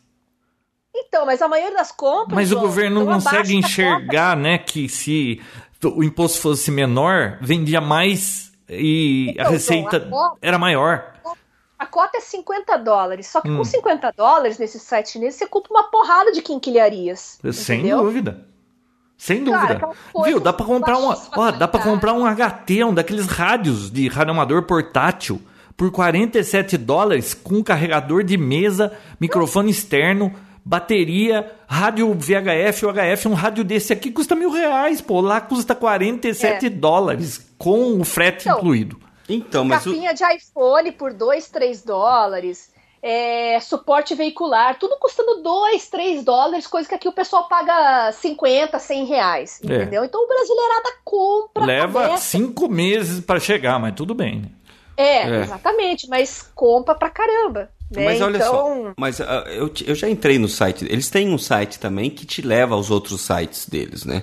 [1.10, 2.36] Então, mas a maioria das compras.
[2.36, 5.40] Mas o João, governo não consegue enxergar, né, que se
[5.84, 11.14] o imposto fosse menor, vendia mais e a Então, receita João, a- era maior.
[11.76, 13.26] A cota é 50 dólares.
[13.26, 13.56] Só que Hum.
[13.56, 17.40] com 50 dólares nesse site chinês, você compra uma porrada de quinquilharias.
[17.52, 18.04] Sem entendeu?
[18.04, 18.46] dúvida.
[19.16, 19.96] Sem Cara, dúvida.
[20.12, 20.40] coisa Viu?
[20.40, 21.20] Dá pra comprar um, ó, dá
[21.66, 21.82] qualidade.
[21.82, 25.42] comprar um HT, um daqueles rádios de radioamador portátil
[25.76, 30.32] por 47 dólares com carregador de mesa, microfone externo,
[30.64, 35.20] bateria, rádio VHF ou HF, um rádio desse aqui custa mil reais, pô.
[35.20, 38.50] Lá custa 47 dólares com o frete É.
[38.52, 39.00] Então, incluído.
[39.28, 42.70] Então, mas o, Capinha de iPhone por 2, 3 dólares.
[43.02, 48.78] é, suporte veicular, tudo custando 2, 3 dólares, coisa que aqui o pessoal paga 50,
[48.78, 49.60] 100 reais.
[49.62, 49.74] É.
[49.74, 50.04] Entendeu?
[50.04, 51.64] Então o brasileirada compra.
[51.64, 52.18] Leva dessa.
[52.18, 54.40] cinco meses pra chegar, mas tudo bem.
[54.40, 54.48] né?
[54.96, 55.40] É, É.
[55.40, 57.70] exatamente, mas compra pra caramba.
[57.90, 58.04] Né?
[58.04, 60.86] Mas olha então, só, mas ah, eu, eu já entrei no site.
[60.88, 64.22] Eles têm um site também que te leva aos outros sites deles, né?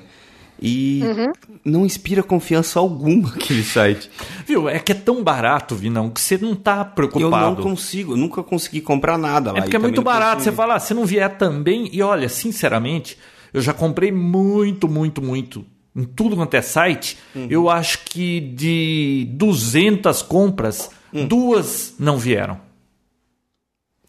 [0.59, 1.31] E Uhum.
[1.63, 4.09] não inspira confiança alguma aquele site.
[4.45, 4.67] Viu?
[4.67, 7.55] É que é tão barato, Vinão, que você não tá Eu preocupado.
[7.57, 9.59] não consigo, eu nunca consegui comprar nada lá.
[9.59, 10.41] É porque é muito barato.
[10.41, 11.89] Você fala, ah, se não vier também.
[11.93, 13.17] E olha, sinceramente,
[13.53, 15.63] eu já comprei muito, muito, muito.
[15.95, 17.17] Em tudo quanto é site.
[17.35, 17.47] Uhum.
[17.49, 21.27] Eu acho que de 200 compras, Hum.
[21.27, 22.59] duas não vieram.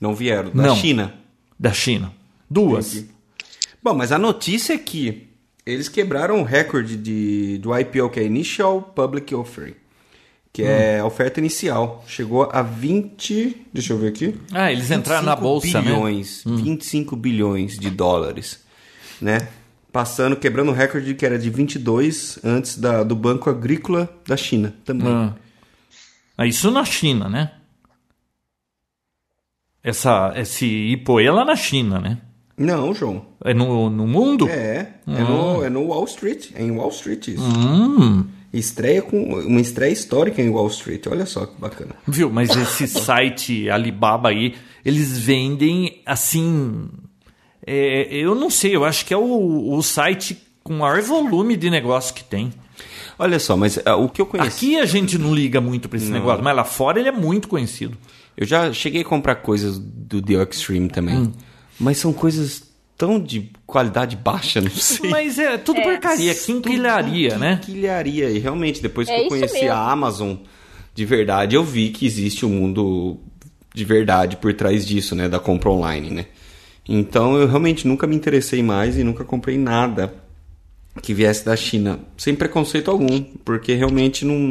[0.00, 0.76] Não vieram, da Não.
[0.76, 1.14] China.
[1.58, 2.12] Da China.
[2.48, 2.94] Duas.
[2.94, 3.10] Entendi.
[3.82, 5.28] Bom, mas a notícia é que
[5.66, 9.74] eles quebraram o recorde de, do IPO, que é Initial Public Offering,
[10.52, 12.04] que é a oferta inicial.
[12.06, 13.66] Chegou a 20.
[13.72, 14.34] Deixa eu ver aqui.
[14.52, 15.90] Ah, eles entraram na 25 bolsa, né?
[15.90, 18.60] bilhões, 25 bilhões de dólares,
[19.20, 19.48] né?
[19.92, 24.74] Passando, quebrando o recorde que era de 22 antes da, do Banco Agrícola da China
[24.84, 25.32] também.
[26.36, 27.52] Ah, Isso na China, né?
[29.82, 32.18] Essa, esse IPO é lá na China, né?
[32.56, 33.24] Não, João.
[33.44, 34.48] É no, no mundo?
[34.48, 36.50] É, é, no, é no Wall Street.
[36.54, 37.42] É em Wall Street isso.
[37.44, 38.26] Hum.
[38.52, 41.06] Estreia com uma estreia histórica em Wall Street.
[41.06, 41.94] Olha só que bacana.
[42.06, 46.88] Viu, mas esse site Alibaba aí, eles vendem assim.
[47.64, 51.70] é, eu não sei, eu acho que é o, o site com maior volume de
[51.70, 52.52] negócio que tem.
[53.18, 54.48] Olha só, mas ah, o que eu conheci.
[54.48, 57.48] Aqui a gente não liga muito pra esse negócio, mas lá fora ele é muito
[57.48, 57.96] conhecido.
[58.38, 61.16] Eu já cheguei a comprar coisas do The Extreme também.
[61.16, 61.32] Hum.
[61.78, 62.62] Mas são coisas
[62.96, 65.10] tão de qualidade baixa, não sei.
[65.10, 67.60] Mas é tudo porcaria, quinquilharia, né?
[67.60, 68.30] Quinquilharia.
[68.30, 69.72] E realmente, depois que É eu conheci mesmo.
[69.72, 70.36] a Amazon
[70.94, 73.18] de verdade, eu vi que existe um mundo
[73.72, 75.28] de verdade por trás disso, né?
[75.28, 76.26] Da compra online, né?
[76.88, 80.14] Então eu realmente nunca me interessei mais e nunca comprei nada
[81.02, 82.00] que viesse da China.
[82.16, 84.50] Sem preconceito algum, porque realmente não.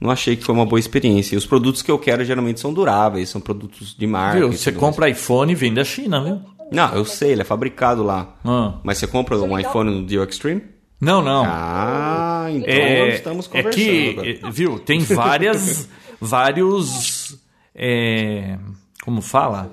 [0.00, 1.34] Não achei que foi uma boa experiência.
[1.34, 4.38] E os produtos que eu quero geralmente são duráveis, são produtos de marca.
[4.38, 4.50] Viu?
[4.52, 4.94] Você tudo mais.
[4.94, 6.40] compra iPhone e vem da China, viu?
[6.72, 8.36] Não, eu sei, ele é fabricado lá.
[8.44, 8.74] Ah.
[8.82, 10.62] Mas você compra um iPhone no Dio Extreme?
[11.00, 11.44] Não, não.
[11.46, 14.30] Ah, então É, estamos é conversando que, agora.
[14.30, 15.88] é, viu, tem várias,
[16.20, 17.38] vários,
[17.74, 18.56] é,
[19.02, 19.70] como fala?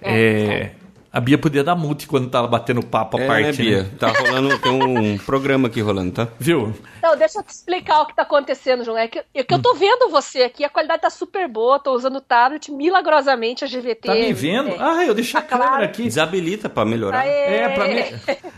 [0.00, 0.70] É,
[1.12, 3.82] a Bia podia dar mute quando tava batendo papo a É, parte, né, Bia?
[3.82, 3.90] né?
[3.98, 6.28] Tá rolando, tem um programa aqui rolando, tá?
[6.38, 6.72] Viu?
[7.02, 8.96] Não, deixa eu te explicar o que tá acontecendo, João.
[8.96, 9.62] É que, é que eu Hum.
[9.62, 13.68] tô vendo você aqui, a qualidade tá super boa, tô usando o tablet milagrosamente, a
[13.68, 14.08] GVT.
[14.08, 14.70] Tá me vendo?
[14.70, 14.76] É.
[14.78, 15.84] Ah, eu deixei a Tá câmera claro.
[15.84, 16.04] aqui.
[16.04, 17.20] Desabilita pra melhorar.
[17.20, 17.30] Aê!
[17.56, 18.00] É, pra mim.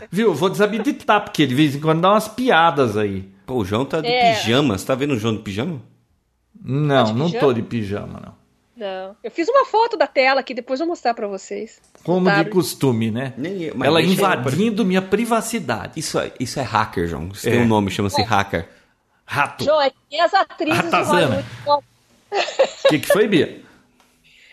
[0.09, 3.29] Viu, eu vou desabilitar, porque de vez em quando dá umas piadas aí.
[3.45, 4.33] Pô, o João tá de É.
[4.33, 4.77] pijama.
[4.77, 5.81] Você tá vendo o João de pijama?
[6.63, 7.39] Não, de não pijama?
[7.45, 8.44] tô de pijama, não.
[8.75, 9.15] Não.
[9.23, 11.79] Eu fiz uma foto da tela aqui, depois eu vou mostrar pra vocês.
[12.03, 12.49] Como de Claro.
[12.49, 13.33] costume, né?
[13.37, 15.99] Nem eu, mas Ela deixa eu- invadindo minha privacidade.
[15.99, 17.29] Isso, é- isso é hacker, João.
[17.29, 17.51] Isso É.
[17.51, 18.67] tem um nome, chama-se hacker.
[19.25, 19.63] Rato.
[19.63, 21.45] João, é que nem as atrizes de Ratazana.
[21.65, 21.85] Hollywood.
[22.31, 22.31] O
[22.89, 23.61] que, que foi, Bia?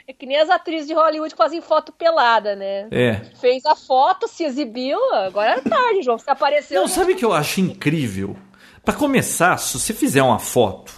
[0.06, 2.86] É que nem as atrizes de Hollywood fazem foto pelada, né?
[2.90, 3.20] É.
[3.40, 6.18] Fez a foto, se exibiu, agora é tarde, João.
[6.18, 6.80] Você apareceu.
[6.80, 8.36] Não, sabe o que eu acho incrível?
[8.84, 10.92] Pra começar, se você fizer uma foto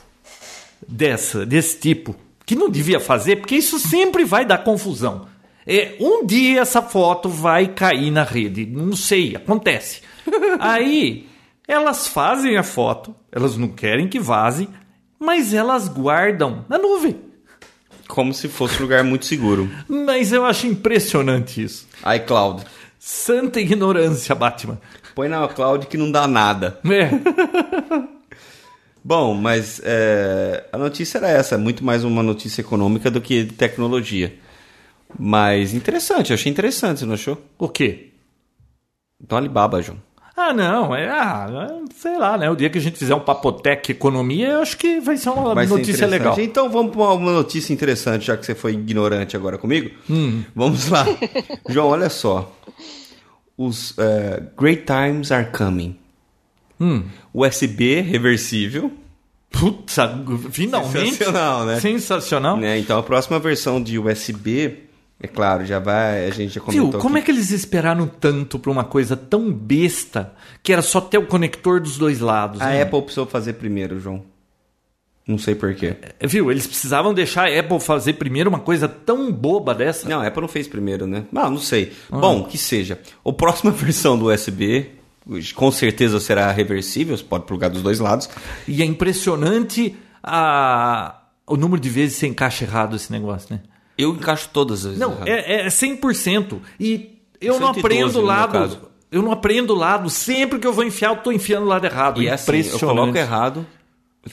[0.86, 2.14] dessa, desse tipo,
[2.46, 5.26] que não devia fazer, porque isso sempre vai dar confusão.
[5.66, 10.02] É, um dia essa foto vai cair na rede, não sei, acontece.
[10.60, 11.26] Aí
[11.66, 14.68] elas fazem a foto, elas não querem que vaze,
[15.18, 17.16] mas elas guardam na nuvem.
[18.06, 19.70] Como se fosse um lugar muito seguro.
[19.88, 21.88] Mas eu acho impressionante isso.
[22.16, 22.62] iCloud.
[22.98, 24.78] Santa ignorância, Batman.
[25.14, 26.78] Põe na iCloud que não dá nada.
[26.84, 27.08] É.
[29.06, 33.52] Bom, mas é, a notícia era essa, muito mais uma notícia econômica do que de
[33.52, 34.34] tecnologia.
[35.18, 37.38] Mas interessante, eu achei interessante, você não achou?
[37.58, 38.12] O quê?
[39.22, 39.98] Então Alibaba, João.
[40.36, 42.50] Ah, não, é, ah, sei lá, né?
[42.50, 45.54] O dia que a gente fizer um papotec economia, eu acho que vai ser uma
[45.54, 46.10] Vai ser notícia interessante.
[46.10, 46.40] legal.
[46.40, 49.90] Então vamos para uma notícia interessante, já que você foi ignorante agora comigo.
[50.10, 50.42] Hum.
[50.56, 51.06] Vamos lá.
[51.68, 52.52] João, olha só.
[53.56, 55.96] Os é, Great Times Are Coming.
[56.80, 57.04] Hum.
[57.32, 58.92] USB reversível.
[59.50, 59.96] Putz,
[60.50, 61.12] finalmente.
[61.12, 61.80] Sensacional, né?
[61.80, 62.56] Sensacional.
[62.56, 64.84] Né, Então a próxima versão de USB,
[65.20, 66.26] é claro, já vai.
[66.26, 66.90] A gente já comentou.
[66.90, 70.32] Viu, como é que eles esperaram tanto pra uma coisa tão besta
[70.62, 72.60] que era só ter o conector dos dois lados?
[72.60, 72.82] A né?
[72.82, 74.22] Apple precisou fazer primeiro, João.
[75.26, 75.96] Não sei porquê.
[76.20, 80.06] É, Viu, eles precisavam deixar a Apple fazer primeiro uma coisa tão boba dessa.
[80.06, 81.24] Não, a Apple não fez primeiro, né?
[81.32, 81.92] Não, não sei.
[82.10, 82.98] Bom, que seja.
[83.24, 84.90] A próxima versão do USB,
[85.54, 88.28] com certeza será reversível, você pode plugar dos dois lados.
[88.68, 91.14] E é impressionante a...
[91.46, 93.60] o número de vezes que você encaixa errado esse negócio, né?
[93.96, 94.98] Eu encaixo todas as vezes.
[94.98, 95.28] Não, errado.
[95.28, 96.58] é, é 100%.
[96.80, 98.78] E eu não 112 aprendo o lado.
[99.10, 100.10] Eu não aprendo o lado.
[100.10, 102.20] Sempre que eu vou enfiar, eu tô enfiando o lado errado.
[102.20, 103.64] E é assim, eu coloco errado,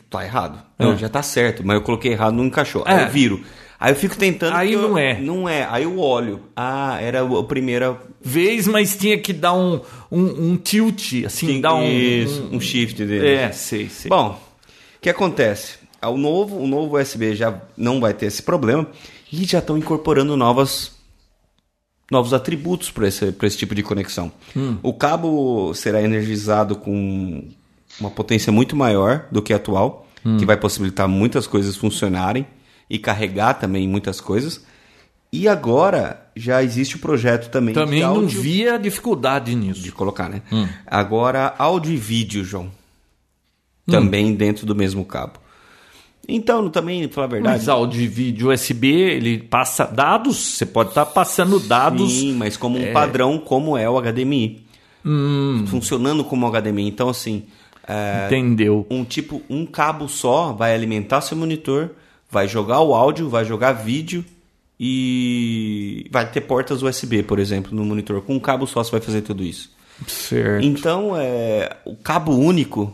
[0.09, 0.63] tá errado.
[0.79, 0.97] Não, É.
[0.97, 2.83] já tá certo, mas eu coloquei errado, não encaixou.
[2.87, 3.03] Aí É.
[3.05, 3.43] eu viro.
[3.79, 4.55] Aí eu fico tentando.
[4.55, 5.19] Aí que eu- não é.
[5.19, 5.67] Não é.
[5.69, 6.41] Aí eu olho.
[6.55, 7.97] Ah, era a primeira.
[8.23, 9.81] Vez, mas tinha que dar um,
[10.11, 11.83] um, um tilt, assim, dar um.
[11.83, 13.27] Isso, um shift dele.
[13.27, 14.09] É, sei, sei.
[14.09, 14.39] Bom,
[14.97, 15.79] o que acontece?
[16.03, 18.87] O novo, o novo USB já não vai ter esse problema
[19.31, 20.91] e já estão incorporando novas,
[22.11, 24.31] novos atributos para esse, pra esse tipo de conexão.
[24.81, 27.47] O cabo será energizado com
[27.99, 30.07] uma potência muito maior do que a atual,
[30.39, 32.45] que vai possibilitar muitas coisas funcionarem
[32.89, 34.63] e carregar também muitas coisas.
[35.33, 39.81] E agora já existe o projeto também, Também de não áudio- via dificuldade nisso.
[39.81, 40.41] de colocar, né?
[40.85, 42.69] Agora, áudio e vídeo, João.
[43.89, 45.33] Também dentro do mesmo cabo.
[46.27, 47.57] Então, também, pra falar a verdade.
[47.59, 52.11] Mas áudio e vídeo USB, ele passa dados, você pode estar passando dados.
[52.13, 54.63] Sim, mas como um padrão, como é o HDMI.
[55.03, 55.65] Hum.
[55.67, 56.87] Funcionando como HDMI.
[56.87, 57.43] Então, assim,
[57.87, 58.85] é, Entendeu?
[58.89, 61.89] um tipo, um cabo só vai alimentar seu monitor,
[62.29, 64.23] vai jogar o áudio, vai jogar vídeo
[64.83, 68.19] e vai ter portas USB, por exemplo, no monitor.
[68.23, 69.71] Com um cabo só você vai fazer tudo isso.
[70.07, 70.65] Certo.
[70.65, 72.91] Então, é, o cabo único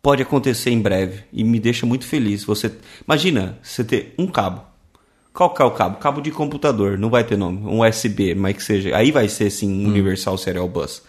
[0.00, 2.44] pode acontecer em breve e me deixa muito feliz.
[2.44, 2.72] Você
[3.06, 4.62] imagina você ter um cabo.
[5.34, 5.98] Qual que é o cabo?
[5.98, 8.96] Cabo de computador, não vai ter nome, um USB, mas que seja.
[8.96, 11.02] Aí vai ser sim Universal Serial Bus.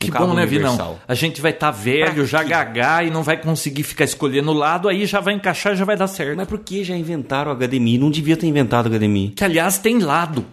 [0.00, 0.70] Que bom, né, Vinão?
[0.70, 0.98] universal.
[1.06, 2.48] A gente vai estar velho, Pra já quê?
[2.50, 5.84] gagá e não vai conseguir ficar escolhendo o lado, aí já vai encaixar e já
[5.84, 6.36] vai dar certo.
[6.38, 7.98] Mas por que já inventaram o HDMI?
[7.98, 9.34] Não devia ter inventado o HDMI.
[9.36, 10.46] Que aliás tem lado.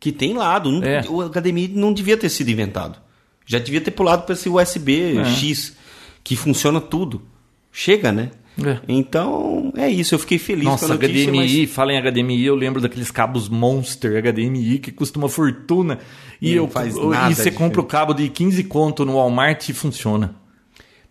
[0.00, 1.02] Que tem lado, não- É.
[1.08, 2.98] o HDMI não devia ter sido inventado.
[3.46, 5.24] Já devia ter pulado para esse USB É.
[5.24, 5.76] X,
[6.24, 7.22] que funciona tudo.
[7.72, 8.30] Chega, né?
[8.64, 8.80] É.
[8.88, 10.14] Então, é isso.
[10.14, 11.70] Eu fiquei feliz Nossa, com a notícia, HDMI, mas...
[11.70, 15.98] fala em HDMI, eu lembro daqueles cabos Monster HDMI que custa uma fortuna.
[16.40, 19.14] E, Não eu, faz eu- nada e você compra o cabo de 15 conto no
[19.14, 20.34] Walmart e funciona.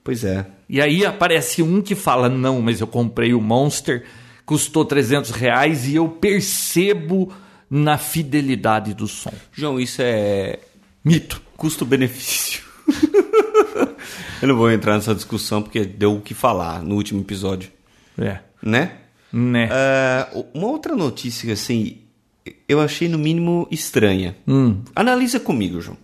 [0.04, 0.46] Pois é.
[0.70, 4.04] E aí aparece um que fala: não, mas eu comprei o Monster,
[4.46, 7.32] custou 300 reais e eu percebo
[7.70, 9.34] na fidelidade do som.
[9.54, 10.60] João, isso é
[11.04, 11.42] Mito.
[11.58, 12.64] custo-benefício.
[14.42, 17.72] eu não vou entrar nessa discussão porque deu o que falar no último episódio,
[18.18, 18.40] É.
[18.62, 18.92] né?
[19.32, 19.70] Né?
[19.72, 21.98] Ah, uma outra notícia, assim,
[22.68, 24.36] eu achei no mínimo estranha.
[24.48, 24.82] Hum.
[24.96, 25.98] Analisa comigo, João.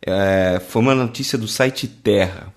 [0.00, 2.52] É, foi uma notícia do site Terra.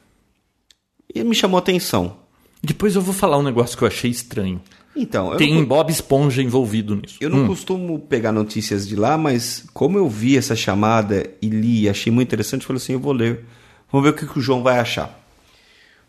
[1.14, 2.18] E me chamou a atenção.
[2.64, 4.62] Depois eu vou falar um negócio que eu achei estranho.
[4.96, 7.16] Então, eu Tem não, Bob Esponja envolvido nisso.
[7.22, 11.88] eu não costumo pegar notícias de lá, mas como eu vi essa chamada e li
[11.90, 13.46] achei muito interessante, eu falei assim, eu vou ler.
[13.92, 15.20] Vamos ver o que, que o João vai achar.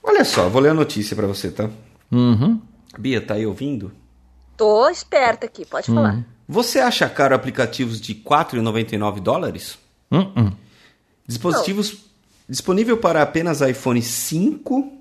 [0.02, 1.70] Olha só, vou ler a notícia para você, tá?
[2.10, 2.60] Uhum.
[2.98, 3.92] Bia, tá aí ouvindo?
[4.56, 5.94] Tô esperta aqui, pode Hum.
[5.94, 6.24] falar.
[6.48, 9.78] Você acha caro aplicativos de 4,99 dólares?
[10.10, 10.52] Hum, hum.
[11.26, 12.04] Dispositivos
[12.48, 14.98] disponível para apenas iPhone 5.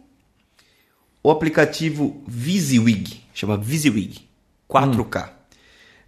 [1.24, 4.28] O aplicativo VisiWig, chama VisiWig
[4.70, 5.30] 4K.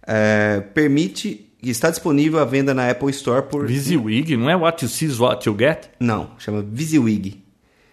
[0.06, 4.88] É, permite está disponível à venda na Apple Store por VisiWig, não é what you
[4.88, 5.88] see is what you get?
[6.00, 7.42] não, chama VisiWig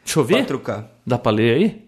[0.04, 0.46] Deixa eu ver.
[0.48, 0.86] 4K.
[1.06, 1.82] Dá pra ler aí?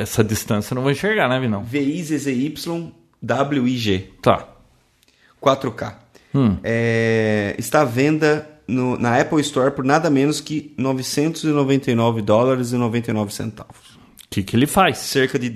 [0.00, 1.64] Essa distância eu não vou enxergar, né, Vinão?
[1.64, 2.92] V I Z Z Y
[3.22, 4.46] W I G Tá.
[5.42, 5.94] 4K.
[6.34, 6.56] Hum.
[6.62, 12.76] É, está à venda no- na Apple Store por nada menos que 999 dólares e
[12.76, 13.96] 99 centavos.
[13.96, 14.98] O que, que ele faz?
[14.98, 15.48] Cerca de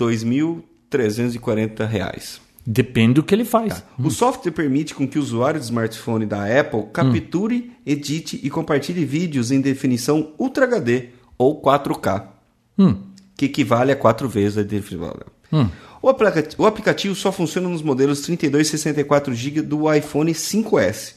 [0.91, 2.41] 2.340 reais.
[2.73, 3.83] Depende do que ele faz.
[3.99, 9.05] O software permite com que o usuário de smartphone da Apple capture, edite e compartilhe
[9.05, 12.29] vídeos em definição Ultra HD ou 4K,
[12.79, 12.97] Hum.
[13.37, 15.17] que equivale a quatro vezes a definição.
[16.01, 21.15] O, aplica- o aplicativo só funciona nos modelos 32 e 64 GB do iPhone 5S.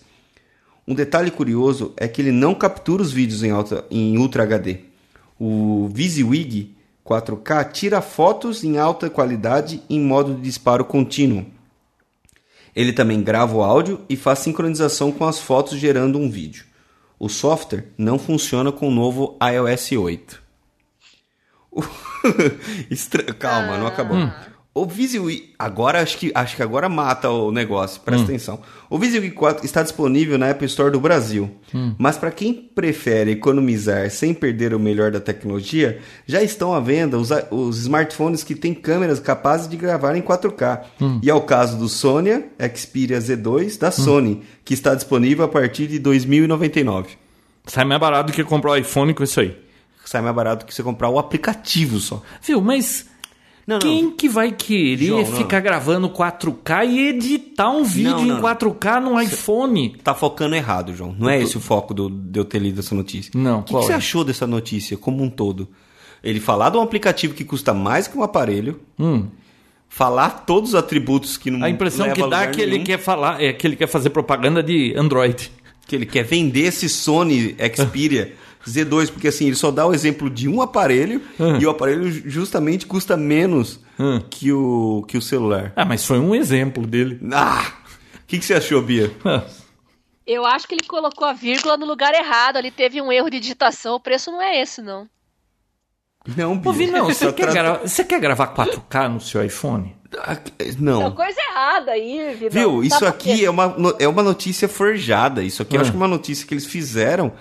[0.87, 4.79] Um detalhe curioso é que ele não captura os vídeos em, alta, em Ultra HD.
[5.39, 11.45] O VisiWig 4K tira fotos em alta qualidade em modo de disparo contínuo.
[12.75, 16.65] Ele também grava o áudio e faz sincronização com as fotos gerando um vídeo.
[17.19, 20.41] O software não funciona com o novo iOS 8.
[21.71, 21.83] O-
[22.89, 24.17] Estra- Calma, não acabou.
[24.75, 28.01] O VisiWig agora acho que acho que agora mata o negócio.
[28.01, 28.59] Presta atenção.
[28.89, 31.51] O VisiWig 4 está disponível na App Store do Brasil.
[31.95, 37.19] Mas para quem prefere economizar sem perder o melhor da tecnologia, já estão à venda
[37.19, 40.81] os, os smartphones que têm câmeras capazes de gravar em 4K.
[41.21, 42.43] E é o caso do Sony
[42.75, 47.09] Xperia Z2 da Sony, que está disponível a partir de 2099.
[47.67, 49.55] Sai mais barato do que comprar o iPhone com isso aí.
[50.03, 52.21] Sai mais barato que você comprar o aplicativo só.
[52.41, 53.05] Viu, mas
[53.65, 53.79] Não, não.
[53.79, 55.37] quem que vai querer João, não.
[55.37, 58.41] ficar gravando 4K e editar um vídeo Não, não, em não.
[58.41, 59.95] 4K no iPhone?
[60.03, 61.15] Tá focando errado, João.
[61.17, 63.31] Não é esse o foco do, de eu ter lido essa notícia.
[63.33, 63.95] Não, O que, que você é?
[63.95, 65.69] achou dessa notícia como um todo?
[66.21, 69.27] Ele falar de um aplicativo que custa mais que um aparelho, Hum.
[69.89, 72.97] falar todos os atributos que não A impressão que dá é que ele nenhum, quer
[72.97, 75.51] falar, é que ele quer fazer propaganda de Android.
[75.87, 78.33] que ele quer vender esse Sony Xperia
[78.67, 81.57] Z2, porque assim, ele só dá o exemplo de um aparelho Ah.
[81.59, 84.21] e o aparelho justamente custa menos Ah.
[84.29, 85.73] que, o, que o celular.
[85.75, 87.19] Ah, mas foi um exemplo dele.
[87.33, 87.73] Ah!
[88.15, 89.11] O que, que você achou, Bia?
[90.25, 92.57] Eu acho que ele colocou a vírgula no lugar errado.
[92.57, 93.95] Ali teve um erro de digitação.
[93.95, 95.07] O preço não é esse, não.
[96.37, 96.69] Não, Bia.
[96.69, 99.95] Ô, Vinão, você, quer tra- gra- você quer gravar 4K no seu iPhone?
[100.21, 101.11] Ah, É Não.
[101.11, 102.49] coisa errada aí, Vidal.
[102.51, 102.83] Viu?
[102.83, 105.43] Isso Sabe por aqui é uma, é uma notícia forjada.
[105.43, 105.81] Isso aqui eu Ah.
[105.81, 107.31] acho que é uma notícia que eles fizeram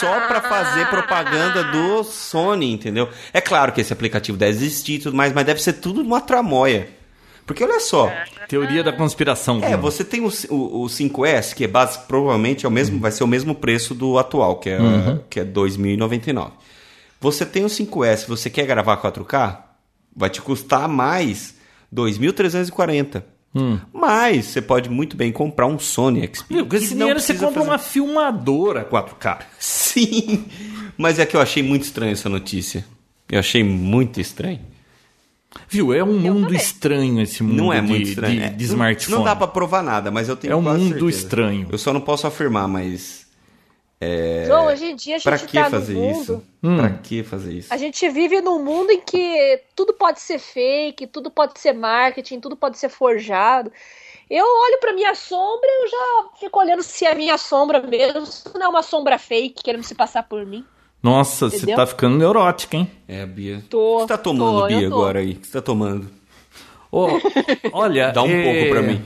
[0.00, 3.08] só pra fazer propaganda do Sony, entendeu?
[3.32, 6.20] É claro que esse aplicativo deve existir e tudo mais, mas deve ser tudo uma
[6.20, 6.88] tramóia.
[7.44, 8.08] Porque olha só,
[8.48, 9.58] Teoria da conspiração.
[9.62, 13.10] é, você tem o, o, o 5S, que é base, provavelmente é o mesmo, vai
[13.10, 14.78] ser o mesmo preço do atual, que é,
[15.28, 16.52] que é 2.099.
[17.20, 19.58] Você tem o 5S, você quer gravar 4K,
[20.16, 21.54] vai te custar mais
[21.94, 23.22] 2.340.
[23.92, 26.64] Mas você pode muito bem comprar um Sony Xperia.
[26.64, 29.40] Com esse não dinheiro você compra fazer- uma filmadora 4K.
[29.58, 30.46] Sim,
[30.96, 32.84] mas é que eu achei muito estranho essa notícia.
[33.30, 34.60] Eu achei muito estranho.
[35.68, 38.40] Viu, é um mundo estranho esse mundo Não é de, muito estranho.
[38.40, 39.16] de, É, de não- smartphone.
[39.18, 41.18] Não dá pra provar nada, mas eu tenho É um quase mundo certeza.
[41.18, 41.66] estranho.
[41.70, 43.26] Eu só não posso afirmar, mas
[44.46, 46.20] João, hoje em dia a gente pra que tá fazer no mundo.
[46.20, 46.42] isso?
[46.62, 46.76] Hum.
[46.78, 47.72] Pra que fazer isso?
[47.72, 52.40] A gente vive num mundo em que tudo pode ser fake, tudo pode ser marketing,
[52.40, 53.72] tudo pode ser forjado.
[54.30, 58.24] Eu olho pra minha sombra e eu já fico olhando se é minha sombra mesmo,
[58.24, 60.64] se não é uma sombra fake querendo se passar por mim.
[61.02, 62.90] Nossa, você tá ficando neurótica, hein?
[63.08, 63.62] É, Bia.
[63.68, 65.32] Tô, o que você tá tomando, tô, Bia, agora aí?
[65.32, 66.08] O que você tá tomando?
[66.90, 67.08] Ô,
[67.72, 68.12] olha.
[68.12, 69.02] Dá um é, pouco pra mim.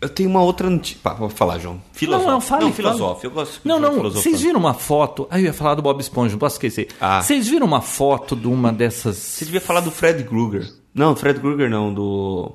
[0.00, 0.98] Eu tenho uma outra notícia.
[1.02, 1.82] Pá, vou falar, João.
[1.92, 2.26] Filosófico.
[2.28, 3.26] Não, não, fale, Não, filosófico.
[3.26, 5.26] Eu gosto de Não, não, vocês viram uma foto.
[5.30, 6.88] Ah, eu ia falar do Bob Esponja, não posso esquecer.
[7.00, 7.20] Ah.
[7.20, 9.16] Vocês viram uma foto de uma dessas.
[9.16, 10.68] Você devia falar do Fred Krueger.
[10.94, 12.52] Não, Fred Krueger não, do.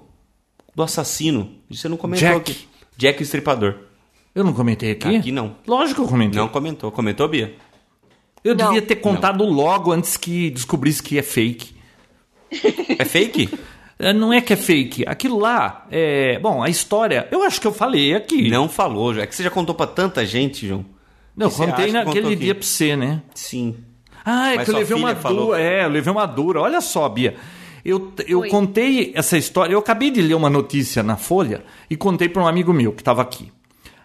[0.76, 1.52] Do assassino.
[1.70, 2.52] Você não comentou Jack.
[2.52, 2.68] aqui.
[2.98, 3.76] Jack o Estripador.
[4.34, 5.16] Eu não comentei aqui?
[5.18, 5.56] Aqui não.
[5.68, 6.40] Lógico que eu comentei.
[6.40, 6.92] Não comentou.
[6.92, 7.56] Comentou, Bia?
[8.44, 8.66] Eu Não.
[8.66, 11.76] devia ter contado logo antes que descobrisse que é fake.
[13.00, 13.50] É fake?
[14.00, 15.04] É, Não é que é fake.
[15.08, 16.40] Aquilo lá é.
[16.40, 17.28] Bom, a história.
[17.32, 18.50] Eu acho que eu falei aqui.
[18.50, 19.22] não falou, já.
[19.22, 20.86] É que você já contou pra tanta gente, João.
[21.36, 23.22] Não, contei naquele dia pra você, né?
[23.34, 23.76] Sim.
[24.26, 25.48] Ah, é Mas que eu levei uma falou.
[25.48, 25.60] dura.
[25.62, 26.62] É, eu levei uma dura.
[26.62, 27.36] Olha só, Bia.
[27.84, 28.50] Eu, eu Oi.
[28.50, 29.74] contei essa história.
[29.74, 33.02] Eu acabei de ler uma notícia na Folha e contei para um amigo meu que
[33.02, 33.52] estava aqui.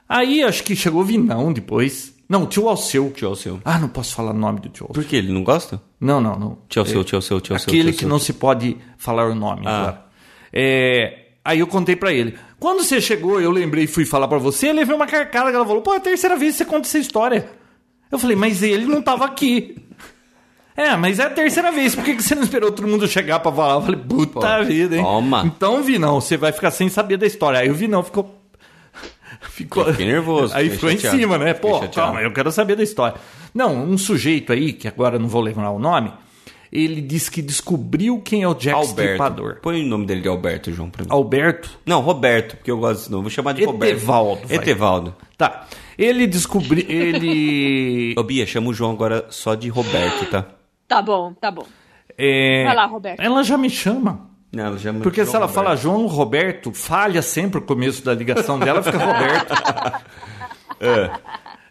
[0.08, 3.10] Aí acho que chegou o Vinão depois Não, o tio Alceu.
[3.14, 3.60] Tio Alceu.
[3.64, 5.02] Ah, não posso falar o nome do tio Alceu.
[5.02, 5.16] Por que?
[5.16, 5.80] Ele não gosta?
[6.00, 6.58] Não, não, não.
[6.68, 7.68] Tio Alceu, tio Alceu, tio Alceu.
[7.68, 8.08] Aquele tio que Alceu.
[8.08, 9.80] não se pode falar o nome Ah.
[9.80, 10.04] agora.
[10.52, 12.36] É, aí eu contei pra ele.
[12.60, 15.56] Quando você chegou, eu lembrei e fui falar pra você, eu levei uma carcada que
[15.56, 17.48] ela falou, pô, é a terceira vez que você conta essa história.
[18.10, 19.76] Eu falei, mas ele não tava aqui.
[20.80, 23.40] É, mas é a terceira vez, por que que você não esperou todo mundo chegar
[23.40, 23.74] pra falar?
[23.74, 25.02] Eu falei, puta Pô, vida, hein?
[25.02, 25.42] toma.
[25.44, 27.58] Então, Vinão, você vai ficar sem saber da história.
[27.58, 28.37] Aí o Vinão ficou...
[29.58, 29.84] Ficou...
[29.86, 31.52] Fiquei nervoso, Aí ficou em chateado, cima, né?
[31.52, 33.18] Pô, calma, eu quero saber da história.
[33.52, 36.12] Não, um sujeito aí, que agora não vou lembrar o nome,
[36.70, 39.40] ele disse que descobriu quem é o Jack Stripador.
[39.40, 39.62] Alberto.
[39.62, 41.10] Põe o nome dele de Alberto, João, pra mim.
[41.10, 41.70] Alberto.
[41.84, 43.22] Não, Roberto, porque eu gosto desse nome.
[43.22, 43.96] Vou chamar de Roberto.
[43.96, 44.56] Etevaldo, vai.
[44.58, 45.16] Etevaldo.
[45.36, 45.66] Tá.
[45.98, 46.84] Ele descobriu.
[46.88, 48.14] Ele.
[48.18, 50.46] Ô, Bia, chama o João agora só de Roberto, tá?
[50.86, 51.66] Tá bom, tá bom.
[52.16, 53.18] é, Vai lá, Roberto.
[53.20, 54.27] Ela já me chama.
[54.50, 55.54] Não, Porque se ela Roberto.
[55.54, 59.54] fala João Roberto, falha sempre o começo da ligação dela, fica Roberto.
[60.80, 61.10] É.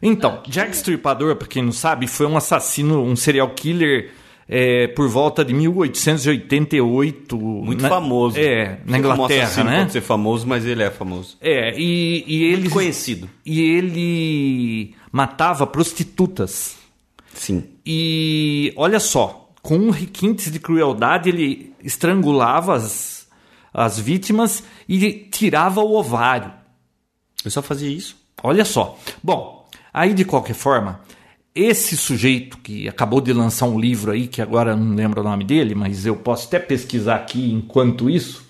[0.01, 4.11] Então, Jack Stripador, pra quem não sabe, foi um assassino, um serial killer
[4.47, 7.37] é, por volta de 1888.
[7.37, 8.37] Muito na- famoso.
[8.37, 9.79] É, na como Inglaterra, assassino né?
[9.79, 11.37] Pode ser famoso, mas ele é famoso.
[11.41, 12.61] É, e, e ele.
[12.63, 13.29] Muito conhecido.
[13.45, 16.75] E ele matava prostitutas.
[17.33, 17.63] Sim.
[17.85, 23.27] E olha só, com requintes de crueldade, ele estrangulava as,
[23.73, 26.53] as vítimas e tirava o ovário.
[27.43, 28.15] Eu só fazia isso.
[28.41, 28.97] Olha só.
[29.21, 31.01] Bom, aí de qualquer forma,
[31.53, 35.43] esse sujeito que acabou de lançar um livro aí, que agora não lembro o nome
[35.43, 38.47] dele, mas eu posso até pesquisar aqui enquanto isso.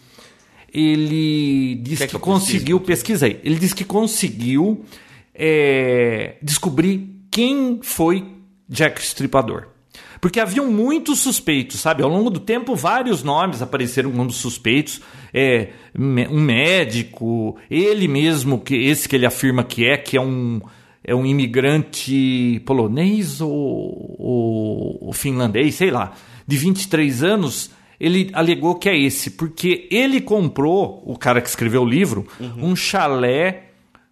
[0.71, 3.41] Ele disse Quer que, que conseguiu, pesquisei.
[3.43, 4.85] Ele disse que conseguiu
[5.33, 8.23] é, descobrir quem foi
[8.69, 9.76] Jack Stripador.
[10.19, 12.01] Porque haviam muitos suspeitos, sabe?
[12.03, 14.99] Ao longo do tempo, vários nomes apareceram como suspeitos.
[15.33, 20.59] É, um médico, ele mesmo, que esse que ele afirma que é, que é um,
[21.03, 26.13] é um imigrante polonês ou, ou- ou finlandês, sei lá,
[26.47, 31.81] de 23 anos, ele alegou que é esse, porque ele comprou, o cara que escreveu
[31.83, 33.65] o livro, um chalé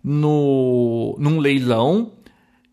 [0.03, 2.11] no, num leilão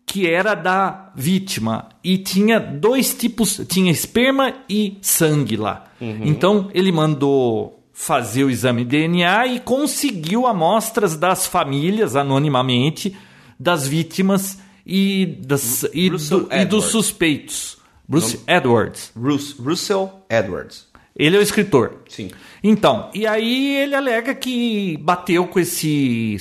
[0.05, 5.85] que era da vítima e tinha dois tipos, tinha esperma e sangue lá.
[6.01, 13.15] Então ele mandou fazer o exame de DNA e conseguiu amostras das famílias anonimamente
[13.59, 17.77] das vítimas e, das, e, do- e dos suspeitos.
[18.07, 19.11] Bruce Edwards.
[19.15, 20.87] Rus Russell Edwards.
[21.15, 21.97] Ele é o escritor.
[22.09, 22.31] Sim.
[22.63, 26.37] Então, e aí ele alega que bateu com esse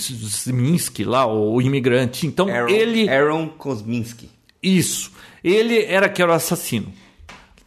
[0.47, 2.27] Minsky lá, o imigrante.
[2.27, 3.09] Então, Aaron, ele.
[3.09, 4.31] Aaron Kosminski.
[4.63, 5.13] Isso.
[5.45, 6.93] Ele era que era o assassino.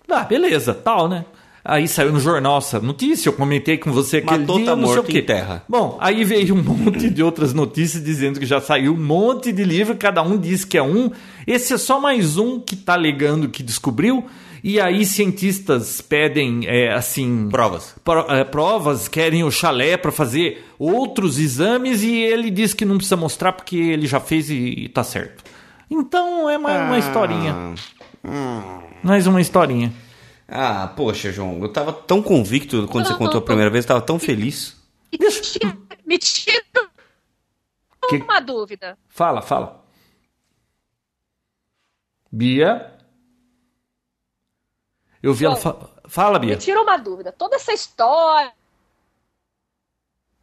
[0.10, 1.26] Ah, beleza, tal, né?
[1.68, 4.88] Aí saiu no jornal essa notícia, eu comentei com você aquele Matou, dia, tá não
[4.88, 5.22] sei o quê.
[5.24, 5.64] terra.
[5.68, 9.64] Bom, aí veio um monte de outras notícias dizendo que já saiu um monte de
[9.64, 11.10] livro, cada um diz que é um.
[11.47, 14.24] Esse é só mais um que tá alegando que descobriu.
[14.68, 17.49] E aí cientistas pedem, é, assim...
[17.51, 17.93] Provas.
[18.03, 22.95] pro- é, provas, querem o chalé para fazer outros exames e ele diz que não
[22.97, 25.43] precisa mostrar porque ele já fez e, e tá certo.
[25.88, 27.76] Então é uma, uma historinha.
[29.03, 29.93] Mais uma historinha.
[30.47, 33.86] Ah, poxa, João, eu tava tão convicto quando você Não, contou a não, primeira vez,
[33.86, 34.76] eu tava tão feliz.
[35.13, 36.63] Me tira, me tira
[38.09, 38.97] Que- uma dúvida.
[39.09, 39.86] Fala, fala.
[42.32, 42.95] Bia?
[45.26, 45.55] Eu vi ela.
[45.55, 45.76] Bom, Fa...
[46.07, 46.55] Fala, Me Bia.
[46.55, 47.32] tira uma dúvida.
[47.32, 48.53] Toda essa história.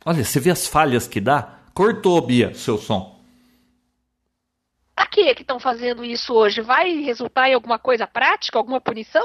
[0.05, 1.61] Olha, você vê as falhas que dá?
[1.73, 3.23] Cortou, Bia, seu som.
[4.93, 6.61] Pra que estão fazendo isso hoje?
[6.61, 9.25] Vai resultar em alguma coisa prática, alguma punição?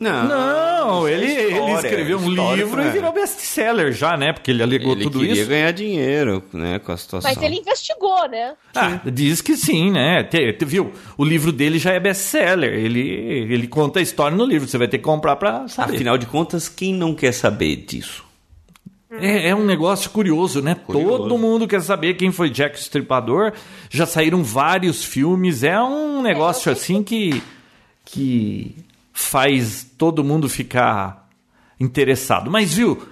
[0.00, 4.32] Não, Não, é ele, ele história, escreveu um livro e virou best-seller já, né?
[4.32, 5.50] Porque ele alegou Ele tudo queria isso.
[5.50, 7.28] ganhar dinheiro, né, com a situação.
[7.28, 8.54] Mas ele investigou, né?
[8.76, 10.22] Ah, diz que sim, né?
[10.22, 10.92] Te- te- viu?
[11.16, 12.72] O livro dele já é best-seller.
[12.72, 13.00] Ele,
[13.52, 14.68] ele conta a história no livro.
[14.68, 15.96] Você vai ter que comprar pra saber.
[15.96, 18.22] Afinal de contas, quem não quer saber disso?
[19.10, 20.76] É, é um negócio curioso, né?
[20.76, 21.08] Curioso.
[21.24, 23.52] Todo mundo quer saber quem foi Jack o Stripador.
[23.90, 25.64] Já saíram vários filmes.
[25.64, 27.42] É um negócio assim que,
[28.04, 28.76] que
[29.18, 31.28] faz todo mundo ficar
[31.78, 32.48] interessado.
[32.50, 33.02] Mas viu?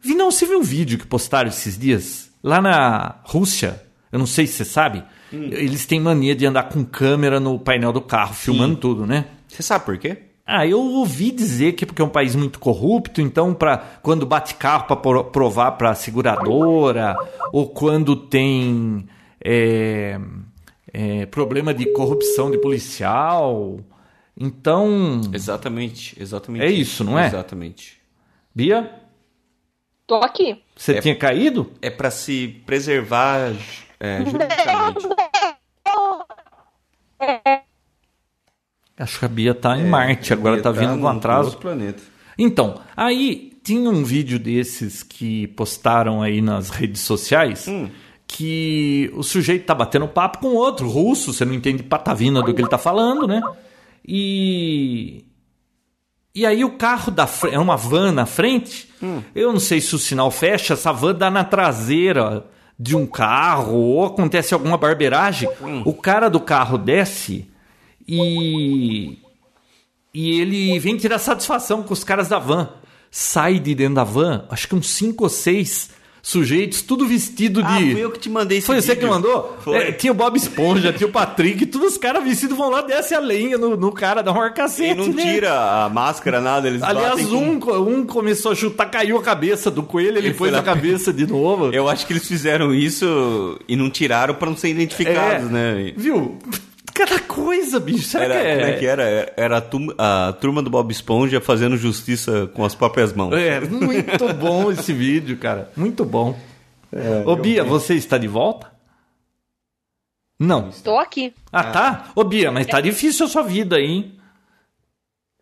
[0.00, 2.30] Vi, não, você viu um vídeo que postaram esses dias?
[2.42, 3.82] Lá na Rússia,
[4.12, 5.02] eu não sei se você sabe,
[5.32, 9.26] eles têm mania de andar com câmera no painel do carro, filmando tudo, né?
[9.48, 10.18] Você sabe por quê?
[10.46, 14.24] Ah, eu ouvi dizer que é porque é um país muito corrupto, então para quando
[14.24, 17.16] bate carro para provar para seguradora
[17.52, 19.06] ou quando tem
[19.44, 20.18] é,
[20.92, 23.80] é, problema de corrupção de policial,
[24.38, 26.64] então Exatamente, exatamente.
[26.64, 27.26] É isso, não é?
[27.26, 27.98] Exatamente.
[28.54, 28.90] Bia,
[30.06, 30.62] Tô aqui.
[30.76, 31.70] você É- tinha caído?
[31.82, 33.52] É pra se preservar
[34.00, 35.08] é, juridicamente.
[38.96, 41.44] Acho que a Bia tá em Marte, agora Ia tá vindo num com atraso.
[41.50, 42.02] outro planeta.
[42.36, 47.88] Então, aí tinha um vídeo desses que postaram aí nas redes sociais Hum.
[48.26, 52.60] que o sujeito tá batendo papo com outro russo, você não entende patavina do que
[52.60, 53.40] ele tá falando, né?
[54.10, 55.24] E
[56.34, 58.88] e aí o carro da frente, é uma van na frente.
[59.02, 59.22] Hum.
[59.34, 62.46] Eu não sei se o sinal fecha, essa van dá na traseira
[62.78, 65.48] de um carro ou acontece alguma barbeiragem.
[65.60, 65.82] Hum.
[65.84, 67.50] O cara do carro desce
[68.06, 69.18] e
[70.14, 72.70] e ele vem tirar satisfação com os caras da van.
[73.10, 75.90] Sai de dentro da van, acho que uns cinco ou seis
[76.22, 77.92] sujeitos, tudo vestido Ah, de.
[77.92, 79.08] fui eu que te mandei esse Foi você vídeo.
[79.08, 79.56] que mandou?
[79.62, 79.76] Foi.
[79.76, 83.14] É, tinha o Bob Esponja, tinha o Patrick, todos os caras vestidos vão lá, desce
[83.14, 85.22] a lenha no, no cara, dá um E cacete, não né?
[85.34, 86.68] tira a máscara, nada.
[86.68, 90.18] Eles Aliás, batem com- um, co- um começou a chutar, caiu a cabeça do coelho,
[90.18, 91.72] ele, Ele pôs foi a lá- cabeça de novo.
[91.72, 95.92] Eu acho que eles fizeram isso e não tiraram pra não ser identificados, É, né?
[95.96, 96.38] Viu?
[96.98, 98.08] Cada coisa, bicho.
[98.08, 98.56] Será Era, que é?
[98.58, 99.32] Como é que era?
[99.36, 103.32] Era a, tum- a turma do Bob Esponja fazendo justiça com as próprias mãos.
[103.34, 105.70] É, muito bom esse vídeo, cara.
[105.76, 106.36] Muito bom.
[107.24, 108.72] Ô, Bia, você está de volta?
[110.40, 110.70] Não.
[110.70, 111.34] Tô aqui.
[111.52, 112.10] Ah, tá?
[112.14, 114.14] Ô, Bia, mas tá difícil a sua vida aí, hein?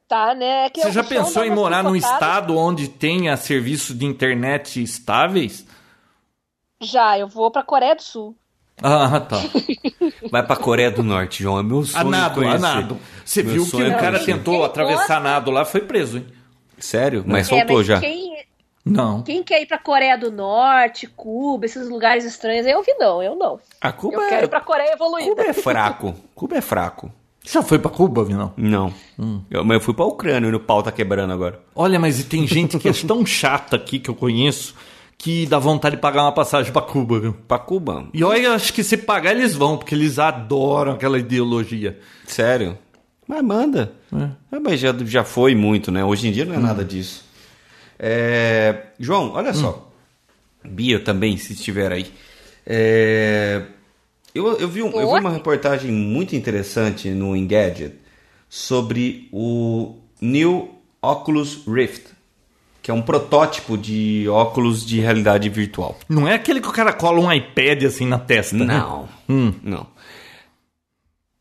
[0.08, 0.66] Tá, né?
[0.66, 5.66] É que Você já pensou em morar num estado onde tenha serviços de internet estáveis?
[6.80, 8.36] Já, eu vou pra Coreia do Sul.
[8.82, 9.38] Ah, tá.
[10.30, 11.58] Vai pra Coreia do Norte, João.
[11.58, 12.58] É meu A sonho nado, a conhecer.
[12.60, 12.98] nado.
[13.24, 14.34] Você Meu viu que sonho é o cara conhecer.
[14.34, 16.26] tentou Quem atravessar nado lá, foi preso, hein?
[16.78, 17.24] Sério?
[17.26, 18.00] Mas É, soltou mas já.
[18.00, 18.36] Quem,
[18.84, 19.22] Não.
[19.22, 23.34] quem quer ir pra Coreia do Norte, Cuba, esses lugares estranhos, eu vi não, eu
[23.34, 23.58] não.
[23.80, 24.28] A Cuba Eu é...
[24.28, 25.30] quero ir pra Coreia evoluída.
[25.30, 26.14] Cuba é fraco.
[26.34, 27.10] Cuba é fraco.
[27.48, 28.52] Já foi pra Cuba, Vinão?
[28.56, 28.92] Não.
[29.18, 29.40] Hum.
[29.50, 31.60] Eu, mas eu fui pra Ucrânia e o pau tá quebrando agora.
[31.74, 34.74] Olha, mas e tem gente que é tão chata aqui que eu conheço
[35.18, 37.32] que dá vontade de pagar uma passagem pra Cuba, viu?
[37.48, 38.08] Pra Cuba?
[38.12, 41.98] E olha, eu acho que se pagar eles vão, porque eles adoram aquela ideologia.
[42.26, 42.76] Sério?
[43.26, 43.92] Mas manda.
[44.52, 46.04] É, mas já, já foi muito, né?
[46.04, 47.24] Hoje em dia não é nada disso.
[47.98, 49.90] É, João, olha só.
[50.64, 52.06] Bia também, se estiver aí.
[52.64, 53.62] É,
[54.34, 57.94] eu, eu, vi um- eu vi uma reportagem muito interessante no Engadget
[58.48, 62.06] sobre o New Oculus Rift,
[62.86, 65.98] que é um protótipo de óculos de realidade virtual.
[66.08, 68.78] Não é aquele que o cara cola um iPad assim na testa, né?
[68.78, 69.08] Não.
[69.60, 69.88] Não.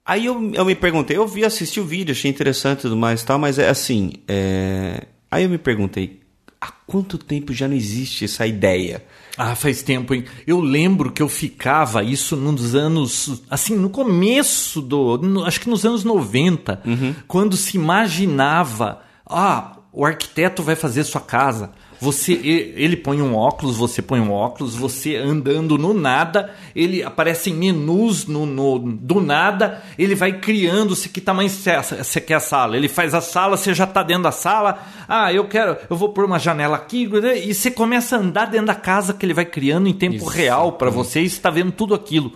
[0.03, 3.21] Aí eu, eu me perguntei, eu vi, assisti o vídeo, achei interessante e tudo mais
[3.21, 4.13] e tal, mas é assim.
[4.27, 6.19] é, Aí eu me perguntei,
[6.59, 9.03] há quanto tempo já não existe essa ideia?
[9.37, 10.25] Ah, faz tempo, hein?
[10.47, 13.43] Eu lembro que eu ficava isso nos anos.
[13.51, 15.17] Assim, no começo do.
[15.19, 16.81] no- acho que nos anos 90,
[17.27, 19.01] quando se imaginava.
[19.27, 21.71] Ah, o arquiteto vai fazer sua casa.
[22.01, 27.49] Você, ele põe um óculos, você põe um óculos, você andando no nada, ele aparece
[27.51, 32.33] em menus no, no- do nada, ele vai criando se que tamanho você você quer
[32.35, 32.75] a sala.
[32.75, 34.77] Ele faz a sala, você já está dentro da sala.
[35.07, 37.39] Ah, eu quero, eu vou pôr uma janela aqui, né?
[37.39, 40.25] e você começa a andar dentro da casa que ele vai criando em tempo Isso.
[40.27, 42.33] real para você e está vendo tudo aquilo.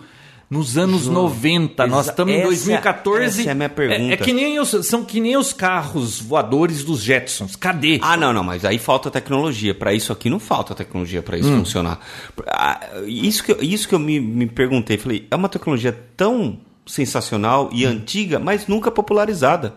[0.50, 3.40] Nos anos 90, nós estamos em essa- 2014.
[3.42, 4.14] essa é a minha pergunta.
[4.14, 7.54] É, que nem os, são que nem os carros voadores dos Jetsons.
[7.54, 8.00] Cadê?
[8.02, 9.72] Ah, não, não, mas aí falta tecnologia.
[9.72, 12.00] Para isso aqui não falta tecnologia para isso funcionar.
[12.48, 16.58] Ah, Isso que, eu- isso que eu me, me perguntei, falei, é uma tecnologia tão
[16.84, 19.74] sensacional e antiga, mas nunca popularizada.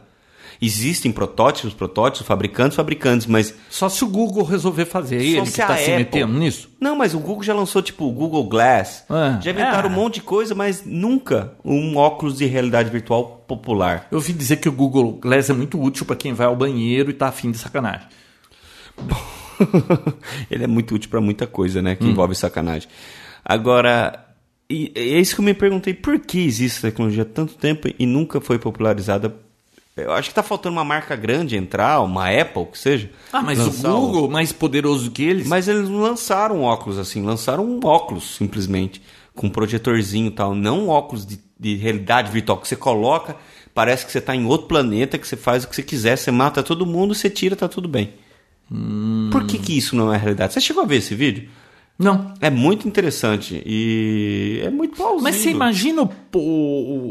[0.66, 5.20] Existem protótipos, protótipos, fabricantes, fabricantes, mas Só se o Google resolver fazer.
[5.20, 6.70] Só Ele que está se Apple- metendo nisso.
[6.80, 9.04] Não, mas o Google já lançou tipo o Google Glass.
[9.10, 9.42] É.
[9.42, 9.92] Já inventaram É.
[9.92, 14.08] um monte de coisa, mas nunca um óculos de realidade virtual popular.
[14.10, 17.10] Eu ouvi dizer que o Google Glass é muito útil para quem vai ao banheiro
[17.10, 18.08] e tá afim de sacanagem.
[20.50, 21.96] Ele é muito útil para muita coisa, né?
[21.96, 22.88] Que envolve sacanagem.
[23.44, 24.26] Agora,
[24.70, 27.88] e é isso que eu me perguntei: por que existe essa tecnologia há tanto tempo
[28.00, 29.34] e nunca foi popularizada?
[29.96, 33.10] Eu acho que tá faltando uma marca grande entrar, uma Apple, que seja.
[33.32, 35.48] Ah, mas o um- Google, mais poderoso que eles.
[35.48, 39.02] Mas eles não lançaram um óculos assim, lançaram um óculos simplesmente,
[39.36, 43.36] com um projetorzinho e tal, não um óculos de, de realidade virtual que você coloca,
[43.74, 46.32] parece que você está em outro planeta, que você faz o que você quiser, você
[46.32, 48.14] mata todo mundo, você tira, tá tudo bem.
[49.32, 50.54] Por que, que isso não é realidade?
[50.54, 51.50] Você chegou a ver esse vídeo?
[52.00, 52.34] Não.
[52.42, 55.22] É muito interessante e é muito plausível.
[55.24, 56.10] Mas você imagina o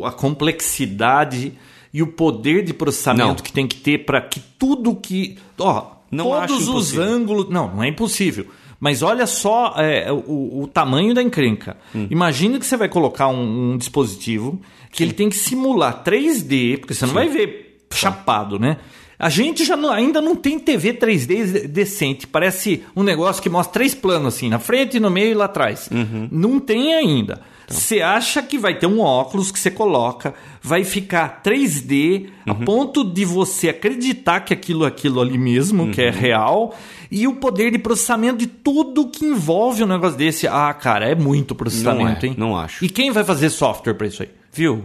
[0.00, 1.52] o- a complexidade
[1.92, 3.34] e o poder de processamento Não.
[3.36, 5.36] que tem que ter para que tudo que.
[5.58, 7.48] Ó, Não acho todos os ângulos.
[7.50, 8.46] Não, não é impossível.
[8.80, 11.76] Mas olha só é, o, o tamanho da encrenca.
[11.94, 12.08] Hum.
[12.10, 16.92] Imagina que você vai colocar um, um dispositivo que ele tem que simular 3D, porque
[16.92, 18.78] você não vai ver chapado, né?
[19.22, 22.26] A gente já não- ainda não tem TV 3D decente.
[22.26, 25.88] Parece um negócio que mostra três planos, assim, na frente, no meio e lá atrás.
[26.30, 27.40] Não tem ainda.
[27.68, 33.02] Você acha que vai ter um óculos que você coloca, vai ficar 3D, a ponto
[33.04, 36.74] de você acreditar que aquilo é aquilo ali mesmo, que é real,
[37.10, 40.46] e o poder de processamento de tudo que envolve um negócio desse.
[40.48, 42.34] Ah, cara, é muito processamento, Não é, hein?
[42.36, 42.84] não acho.
[42.84, 44.28] E quem vai fazer software pra isso aí?
[44.52, 44.84] Viu?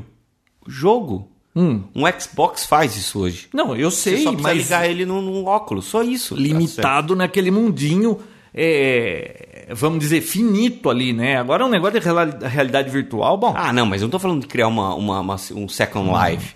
[0.66, 1.28] Jogo.
[1.60, 1.84] Hum.
[1.96, 3.48] Um Xbox faz isso hoje.
[3.54, 6.36] Não, eu Você sei, só precisa mas ligar ele num, num óculos, só isso.
[6.36, 8.20] Tá limitado naquele mundinho,
[8.82, 11.38] é, vamos dizer, finito ali, né?
[11.38, 13.54] Agora um negócio de real- realidade virtual, bom.
[13.56, 16.26] Ah, não, mas eu não tô falando de criar uma, uma- uma- um Second Uhum.
[16.30, 16.54] Life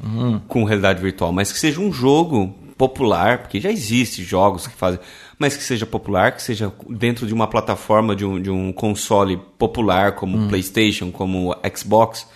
[0.47, 4.99] com realidade virtual, mas que seja um jogo popular, porque já existe jogos que fazem,
[5.37, 9.39] mas que seja popular, que seja dentro de uma plataforma, de um, de um console
[9.57, 10.45] popular, como Hum.
[10.45, 12.27] o PlayStation, como o Xbox,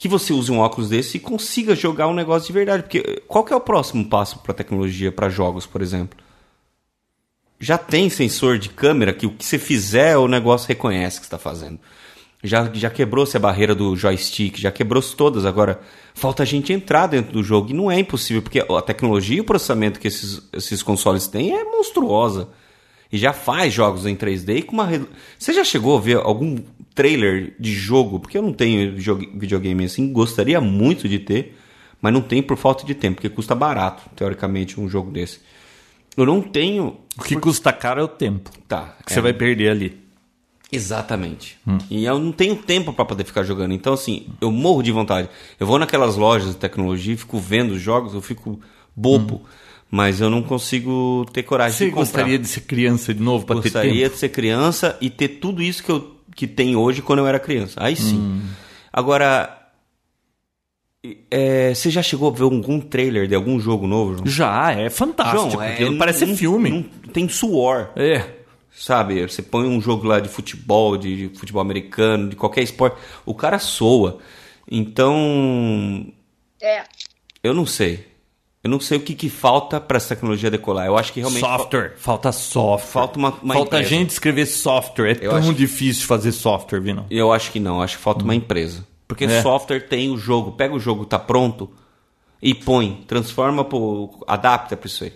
[0.00, 2.82] que você use um óculos desse e consiga jogar um negócio de verdade.
[2.82, 6.18] Porque qual que é o próximo passo para tecnologia, para jogos, por exemplo?
[7.60, 11.38] já tem sensor de câmera que o que você fizer o negócio reconhece que está
[11.38, 11.78] fazendo.
[12.42, 15.44] Já, já quebrou-se a barreira do joystick, já quebrou-se todas.
[15.44, 15.78] Agora,
[16.14, 19.40] falta a gente entrar dentro do jogo e não é impossível, porque a tecnologia e
[19.42, 22.48] o processamento que esses, esses consoles têm é monstruosa.
[23.12, 24.88] E já faz jogos em 3D e com uma.
[25.38, 26.58] Você já chegou a ver algum
[26.94, 28.20] trailer de jogo?
[28.20, 28.94] Porque eu não tenho
[29.34, 31.56] videogame assim, gostaria muito de ter,
[32.00, 35.40] mas não tenho por falta de tempo, porque custa barato, teoricamente, um jogo desse.
[36.16, 38.96] Eu não tenho O que custa caro é o tempo Tá.
[39.04, 39.98] que você vai perder ali.
[40.72, 41.58] Exatamente.
[41.90, 43.72] E eu não tenho tempo para poder ficar jogando.
[43.74, 45.28] Então, assim, eu morro de vontade.
[45.58, 48.60] Eu vou naquelas lojas de tecnologia, fico vendo os jogos, eu fico
[48.94, 49.42] bobo.
[49.90, 52.04] Mas eu não consigo ter coragem Você de comprar.
[52.04, 54.14] gostaria de ser criança de novo para ter Gostaria tempo?
[54.14, 57.40] de ser criança e ter tudo isso que eu que tem hoje quando eu era
[57.40, 57.74] criança.
[57.82, 58.40] Aí sim.
[58.92, 59.58] Agora,
[61.30, 64.26] é, você já chegou a ver algum trailer de algum jogo novo, João?
[64.26, 65.50] Já, é fantástico.
[65.50, 66.70] João, é, parece não- filme.
[66.70, 66.82] não-
[67.12, 67.90] tem suor.
[67.96, 68.24] É.
[68.72, 72.96] Sabe, você põe um jogo lá de futebol, de, de futebol americano, de qualquer esporte,
[73.26, 74.18] o cara soa.
[74.70, 76.06] Então,
[76.62, 76.84] É.
[77.42, 78.06] eu não sei.
[78.62, 80.86] Eu não sei o que, que falta para essa tecnologia decolar.
[80.86, 81.94] Eu acho que realmente software.
[81.96, 82.92] Falta software.
[82.92, 83.88] Falta uma- uma Falta empresa.
[83.88, 85.18] gente escrever software.
[85.22, 87.06] É Eu tão difícil fazer software, Vino.
[87.10, 88.86] Eu acho que não, acho que falta uma empresa.
[89.08, 89.40] Porque É.
[89.42, 91.70] software tem o jogo, pega o jogo, tá pronto
[92.42, 95.12] e põe, transforma, pro, adapta para isso aí.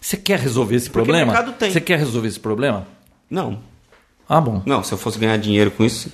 [0.00, 1.32] Você quer resolver esse Porque problema?
[1.32, 1.72] o mercado tem.
[1.72, 2.86] Você quer resolver esse problema?
[3.30, 3.60] Não,
[4.28, 4.62] Ah, bom.
[4.66, 6.12] não, se eu fosse ganhar dinheiro com isso,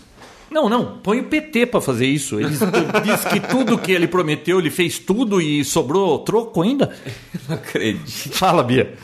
[0.51, 0.99] Não, não.
[0.99, 2.41] Põe o PT pra fazer isso.
[2.41, 2.51] Ele
[3.05, 6.95] diz que tudo que ele prometeu, ele fez tudo e sobrou troco ainda.
[7.49, 8.33] não acredito.
[8.35, 8.97] Fala, Bia.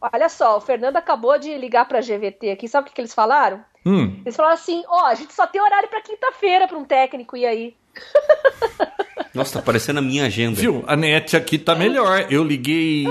[0.00, 2.68] Olha só, o Fernando acabou de ligar pra GVT aqui.
[2.68, 3.60] Sabe o que, que eles falaram?
[3.84, 4.20] Hum.
[4.24, 7.46] Eles falaram assim: ó, a gente só tem horário pra quinta-feira pra um técnico ir
[7.46, 7.74] aí.
[9.34, 10.60] Nossa, tá parecendo a minha agenda.
[10.60, 10.84] Viu?
[10.86, 12.26] A net aqui tá melhor.
[12.30, 13.04] Eu liguei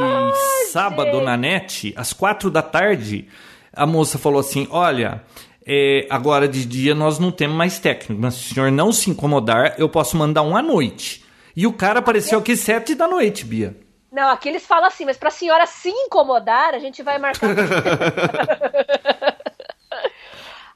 [0.72, 1.26] sábado gente.
[1.26, 3.28] na net, às quatro da tarde.
[3.74, 5.24] A moça falou assim: Olha,
[5.68, 9.09] é, agora de dia nós não temos mais técnico, mas se o senhor não se
[9.09, 11.26] incomodar, eu posso mandar um à noite.
[11.55, 13.76] E o cara apareceu aqui sete da noite, Bia.
[14.11, 17.49] Não, aqui eles falam assim, mas pra senhora se incomodar, a gente vai marcar.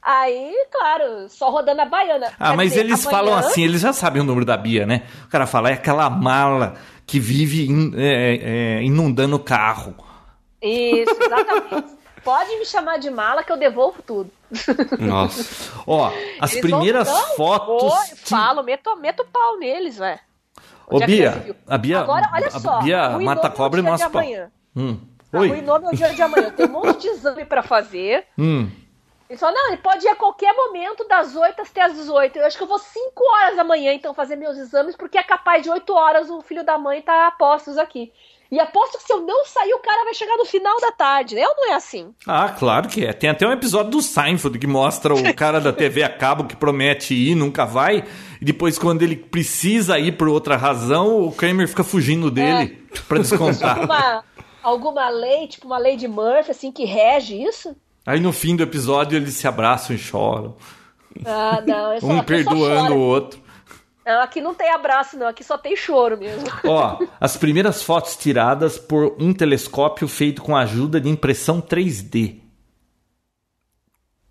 [0.04, 2.32] Aí, claro, só rodando a baiana.
[2.40, 5.04] Ah, Quer mas dizer, eles falam assim, eles já sabem o número da Bia, né?
[5.26, 6.74] O cara fala, é aquela mala
[7.06, 9.94] que vive in- é, é, inundando o carro.
[10.62, 11.94] Isso, exatamente.
[12.24, 14.32] Pode me chamar de mala que eu devolvo tudo.
[15.00, 15.72] Nossa.
[15.88, 17.82] Ó, as Eles primeiras fotos.
[17.82, 20.20] vou, falo, meto, meto pau neles, velho.
[20.88, 22.82] Ô, é Bia, a Bia, Agora, olha a só.
[22.82, 24.24] Bia arruinou mata cobra e de pau.
[24.76, 25.00] Hum.
[25.32, 25.82] Arruinou Oi.
[25.82, 26.52] meu dia de amanhã.
[26.52, 28.26] Tem um monte de exame pra fazer.
[28.38, 28.70] Hum.
[29.30, 32.38] Ele falou, não, ele pode ir a qualquer momento, das 8 até as 18.
[32.38, 35.24] Eu acho que eu vou 5 horas da manhã, então, fazer meus exames, porque é
[35.24, 38.12] capaz de 8 horas o filho da mãe tá a postos aqui.
[38.52, 41.36] E aposto que se eu não sair, o cara vai chegar no final da tarde,
[41.36, 41.48] né?
[41.48, 42.14] Ou não é assim?
[42.28, 43.14] Ah, claro que é.
[43.14, 46.56] Tem até um episódio do Seinfeld que mostra o cara da TV a cabo que
[46.58, 48.04] promete ir, nunca vai.
[48.42, 53.20] E depois, quando ele precisa ir por outra razão, o Kramer fica fugindo dele pra
[53.20, 53.86] descontar.
[53.86, 54.24] Uma,
[54.62, 57.74] alguma lei, tipo uma lei de Murphy, assim, que rege isso?
[58.06, 60.58] Aí no fim do episódio eles se abraçam e choram.
[61.26, 61.94] Ah, não.
[61.94, 63.40] Eu só, Um perdoando o outro.
[64.06, 65.28] Não, aqui não tem abraço, não.
[65.28, 66.46] Aqui só tem choro mesmo.
[66.66, 72.40] Ó, as primeiras fotos tiradas por um telescópio feito com a ajuda de impressão 3D.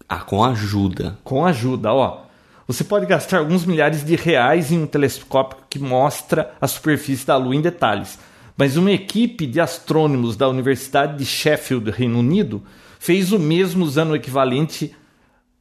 [0.08, 1.16] Ah, com ajuda.
[1.22, 2.22] Com ajuda, ó.
[2.66, 7.36] Você pode gastar alguns milhares de reais em um telescópio que mostra a superfície da
[7.36, 8.18] Lua em detalhes.
[8.56, 12.60] Mas uma equipe de astrônomos da Universidade de Sheffield, Reino Unido,
[12.98, 14.94] fez o mesmo usando o equivalente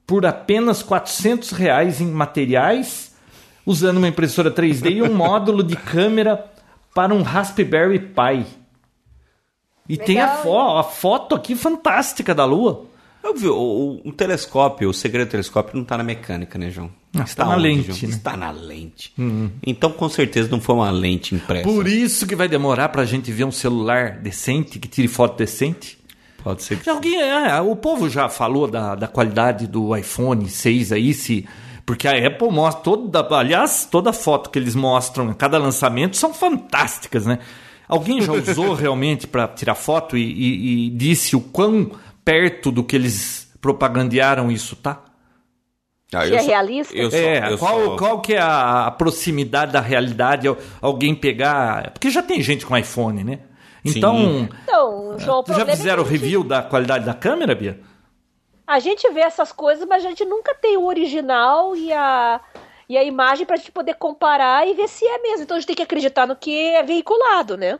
[0.05, 3.08] por apenas 400 reais em materiais,
[3.69, 6.43] usando uma impressora 3D e um módulo de câmera
[6.91, 8.43] para um Raspberry Pi.
[9.87, 12.87] E tem a, fo a foto aqui fantástica da Lua.
[13.23, 16.71] Eu vi, o, o, o telescópio, o segredo do telescópio não está na mecânica, né,
[16.71, 16.89] João?
[17.15, 18.09] Ah, está na lente, João?
[18.09, 18.17] né?
[18.17, 19.13] Está na lente.
[19.65, 21.63] Então, com certeza, não foi uma lente impressa.
[21.63, 25.99] Por isso que vai demorar pra gente ver um celular decente, que tire foto decente.
[26.43, 30.49] Pode ser que Já Alguém, é, o povo já falou da, da qualidade do iPhone
[30.49, 31.45] 6 aí, se.
[31.89, 33.19] Porque a Apple mostra toda.
[33.35, 37.39] Aliás, toda foto que eles mostram em cada lançamento são fantásticas, né?
[37.87, 41.89] Alguém já usou realmente para tirar foto e, e- e disse o quão
[42.23, 44.99] perto do que eles propagandearam isso tá?
[46.13, 46.95] Ah, Que é realista?
[46.95, 50.47] Eu sou, é, eu qual, sou- qual que é a, a proximidade da realidade?
[50.47, 51.89] Al- Alguém pegar.
[51.89, 53.39] Porque já tem gente com iPhone, né?
[53.83, 54.47] Então.
[54.63, 57.79] Então, João, o Tu já problema é fizeram que review da qualidade da câmera, Bia?
[58.69, 62.39] A gente vê essas coisas, mas a gente nunca tem o original e a,
[62.87, 65.43] e a imagem pra gente poder comparar e ver se é mesmo.
[65.43, 67.79] Então a gente tem que acreditar no que é veiculado, né?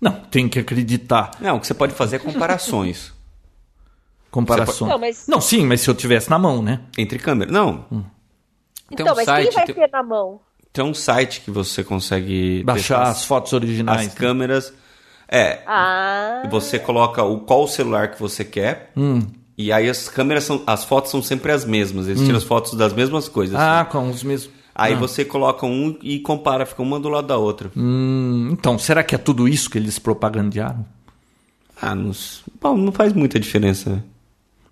[0.00, 1.32] Não, tem que acreditar.
[1.40, 3.12] Não, o que você pode fazer é comparações
[4.30, 4.90] Comparações.
[4.90, 6.80] Não, mas- Não, sim, mas se eu tivesse na mão, né?
[6.98, 7.52] entre câmeras.
[7.52, 7.86] Não.
[8.90, 10.40] Então, um mas site, quem vai tem- ter na mão?
[10.72, 14.08] Tem um site que você consegue Baixar testar as fotos originais.
[14.08, 14.74] as câmeras.
[15.28, 18.92] É, Ah, e você coloca o qual celular que você quer.
[18.96, 19.26] Hum.
[19.58, 20.62] E aí as câmeras são.
[20.66, 22.06] As fotos são sempre as mesmas.
[22.08, 23.54] Eles tiram as fotos das mesmas coisas.
[23.54, 23.60] Hum.
[23.60, 23.90] Ah, assim.
[23.90, 24.50] com os mesmos.
[24.74, 24.96] Aí ah.
[24.96, 27.70] você coloca um e compara, fica uma do lado da outra.
[27.74, 30.84] Hum, então, será que é tudo isso que eles propagandearam?
[31.80, 32.10] Ah, não,
[32.60, 34.02] bom, não faz muita diferença, né?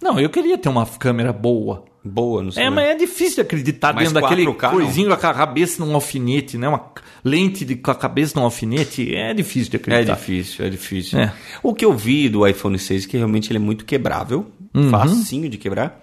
[0.03, 1.85] Não, eu queria ter uma câmera boa.
[2.05, 2.65] Boa, não sei.
[2.65, 4.71] É, mas é difícil acreditar Mas dentro daquele 4K não.
[4.73, 6.69] coisinho com a cabeça num alfinete, né?
[6.69, 6.93] Uma
[7.25, 9.15] lente de, com a cabeça num alfinete.
[9.15, 10.15] É difícil de É acreditar.
[10.15, 11.19] difícil, é difícil.
[11.19, 11.33] É.
[11.63, 14.91] O que eu vi do iPhone 6 é que realmente ele é muito quebrável, Uhum.
[14.91, 16.03] facinho de quebrar.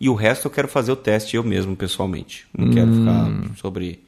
[0.00, 2.46] E o resto eu quero fazer o teste eu mesmo, pessoalmente.
[2.56, 4.00] Não quero ficar sobre.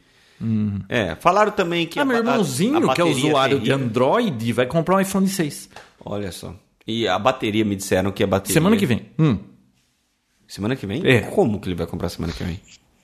[0.88, 1.98] É, falaram também que.
[1.98, 2.02] Hum.
[2.02, 3.72] Ah, meu a- a- irmãozinho, a que é usuário de.
[3.72, 5.68] Android, vai comprar um iPhone 6.
[6.04, 6.54] Olha só.
[6.86, 8.54] E a bateria, me disseram que a bateria.
[8.54, 9.02] Semana que vem.
[9.18, 9.38] Hum.
[10.48, 11.02] Semana que vem?
[11.06, 11.20] É.
[11.20, 12.60] Como que ele vai comprar semana que vem?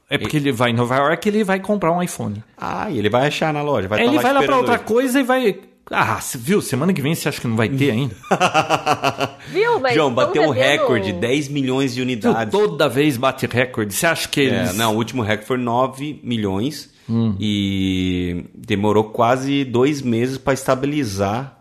[0.09, 2.43] É porque ele vai em Nova York ele vai comprar um iPhone.
[2.57, 3.89] Ah, e ele vai achar na loja.
[3.89, 4.85] Vai Aí tá ele vai lá pra esperando outra ele.
[4.85, 5.61] coisa e vai.
[5.91, 6.61] Ah, viu?
[6.61, 8.15] Semana que vem você acha que não vai ter ainda?
[9.53, 9.79] viu?
[9.81, 12.05] Mas João, bateu um recorde, 10 milhões de Viu?
[12.05, 12.51] unidades.
[12.51, 13.95] Toda vez bate recorde.
[13.95, 14.77] Você acha que É, eles.
[14.77, 17.37] não, o último recorde foi 9 milhões Hum.
[17.39, 21.57] e demorou quase dois meses para estabilizar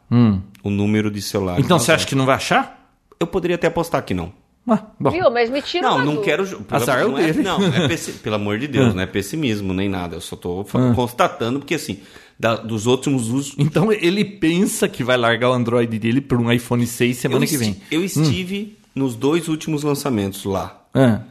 [0.64, 1.62] o número de celulares.
[1.62, 1.66] Hum.
[1.66, 2.90] Então você acha que não vai achar?
[3.20, 4.32] Eu poderia até apostar que não.
[4.68, 5.12] Ah, bom.
[5.12, 5.30] Viu?
[5.30, 6.44] Mas me tira Não, não quero.
[6.72, 7.44] Azar é não é, dele.
[7.44, 10.16] não, não é pessi- pelo amor de Deus, não é pessimismo nem nada.
[10.16, 12.00] Eu só tô fa- constatando, porque assim,
[12.40, 13.56] da- dos últimos usos.
[13.58, 17.50] Então ele pensa que vai largar o Android dele por um iPhone 6 semana eu,
[17.50, 17.82] que vem.
[17.92, 20.82] eu estive nos dois últimos lançamentos lá.
[20.94, 21.22] Ah,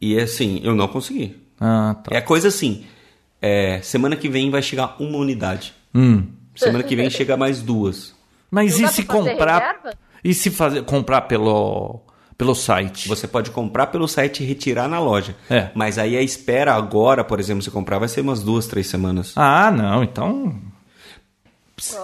[0.00, 1.36] E assim, eu não consegui.
[1.60, 2.14] ah, tá.
[2.16, 2.84] É coisa assim.
[3.40, 5.72] é, semana que vem vai chegar uma unidade.
[5.94, 6.24] Hum.
[6.56, 8.14] Semana que vem chega mais duas.
[8.50, 9.60] Mas Não e se comprar?
[9.76, 9.98] reserva?
[10.24, 12.00] E se fazer, comprar pelo,
[12.38, 13.08] pelo site?
[13.08, 15.34] Você pode comprar pelo site e retirar na loja.
[15.50, 15.68] É.
[15.74, 19.32] Mas aí a espera agora, por exemplo, se comprar, vai ser umas duas, três semanas.
[19.36, 20.54] Ah, não, então.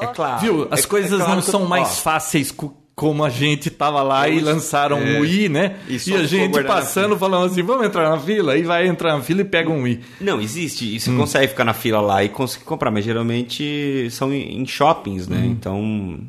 [0.00, 0.40] É claro.
[0.40, 0.68] Viu?
[0.70, 4.02] As É- coisas é claro não são mais ó, fáceis co- como a gente tava
[4.02, 5.18] lá e Eu- lançaram é.
[5.18, 5.76] o Wii, né?
[5.88, 8.56] E E, a gente passando falando assim, vamos entrar na fila?
[8.56, 10.00] E vai entrar na fila e pega um Wii.
[10.20, 10.94] Não, existe.
[10.94, 11.16] E você Hum.
[11.16, 15.30] consegue ficar na fila lá e conseguir comprar, mas geralmente são em shoppings, Hum.
[15.34, 15.44] né?
[15.44, 16.20] Então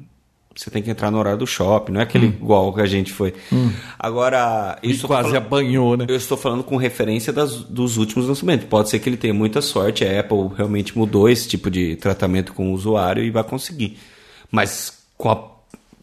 [0.56, 3.12] você tem que entrar no horário do shopping, não é aquele igual que a gente
[3.12, 3.34] foi.
[4.00, 4.88] Agora, Hum.
[4.88, 6.06] E estou quase falando- apanhou, né?
[6.08, 8.66] Eu estou falando com referência das- dos últimos lançamentos.
[8.68, 12.54] Pode ser que ele tenha muita sorte, a Apple realmente mudou esse tipo de tratamento
[12.54, 13.98] com o usuário e vai conseguir.
[14.52, 15.56] Mas com a,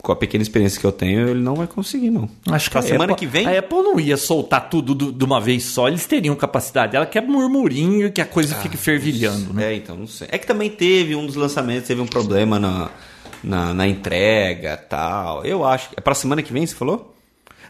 [0.03, 2.29] com a pequena experiência que eu tenho, ele não vai conseguir, não.
[2.51, 3.47] Acho que pra a semana Apple- que vem.
[3.47, 6.97] A Apple não ia soltar tudo do- de uma vez só, eles teriam capacidade.
[6.97, 9.73] Ela quer murmurinho que a coisa fique fervilhando, né?
[9.73, 10.29] É, então, não sei.
[10.31, 12.91] É que também teve um dos lançamentos, teve um problema na,
[13.43, 15.45] na, na entrega tal.
[15.45, 15.91] Eu acho.
[15.97, 17.15] É pra semana que vem, você falou?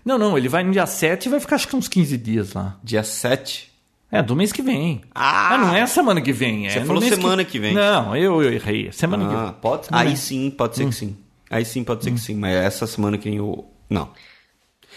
[0.05, 2.53] Não, não, ele vai no dia 7 e vai ficar acho que uns 15 dias
[2.55, 2.77] lá.
[2.83, 3.71] Dia 7.
[4.11, 5.01] É, do mês que vem.
[5.15, 5.57] Ah!
[5.59, 6.67] não é semana que vem.
[6.67, 7.73] É Você no falou mês semana que vem.
[7.73, 8.93] Não, eu, eu errei.
[8.93, 9.55] Semana que Ah, vem.
[9.55, 9.89] pode.
[9.91, 10.17] Aí é.
[10.17, 11.17] sim, pode ser que sim.
[11.49, 12.35] Aí sim, pode ser que sim.
[12.35, 13.65] Mas essa semana que eu.
[13.89, 14.11] Não.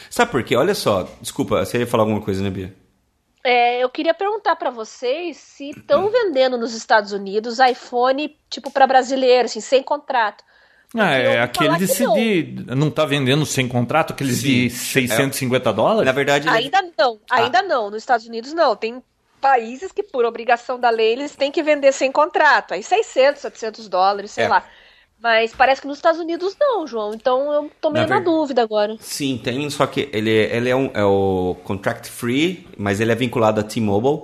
[0.09, 0.55] Sabe por quê?
[0.55, 1.07] Olha só.
[1.21, 2.75] Desculpa, você ia falar alguma coisa, né, Bia?
[3.43, 8.87] É, eu queria perguntar pra vocês se estão vendendo nos Estados Unidos iPhone tipo pra
[8.87, 10.43] brasileiro, assim, sem contrato.
[10.97, 12.13] Ah, é aquele de, não.
[12.13, 14.47] de- não tá vendendo sem contrato, aqueles Sim.
[14.67, 16.05] de 650 dólares?
[16.05, 17.41] Na verdade, ele- Ainda não, Ah.
[17.41, 17.89] ainda não.
[17.89, 18.75] Nos Estados Unidos não.
[18.75, 19.01] Tem
[19.41, 22.73] países que, por obrigação da lei, eles têm que vender sem contrato.
[22.73, 24.47] Aí 600, 700 dólares, sei É.
[24.47, 24.63] lá.
[25.21, 27.13] Mas parece que nos Estados Unidos não, João.
[27.13, 28.95] Então eu tô meio Na na, ver- dúvida agora.
[28.99, 33.15] Sim, tem, só que ele, ele é, um, é o contract free, mas ele é
[33.15, 34.23] vinculado a T-Mobile.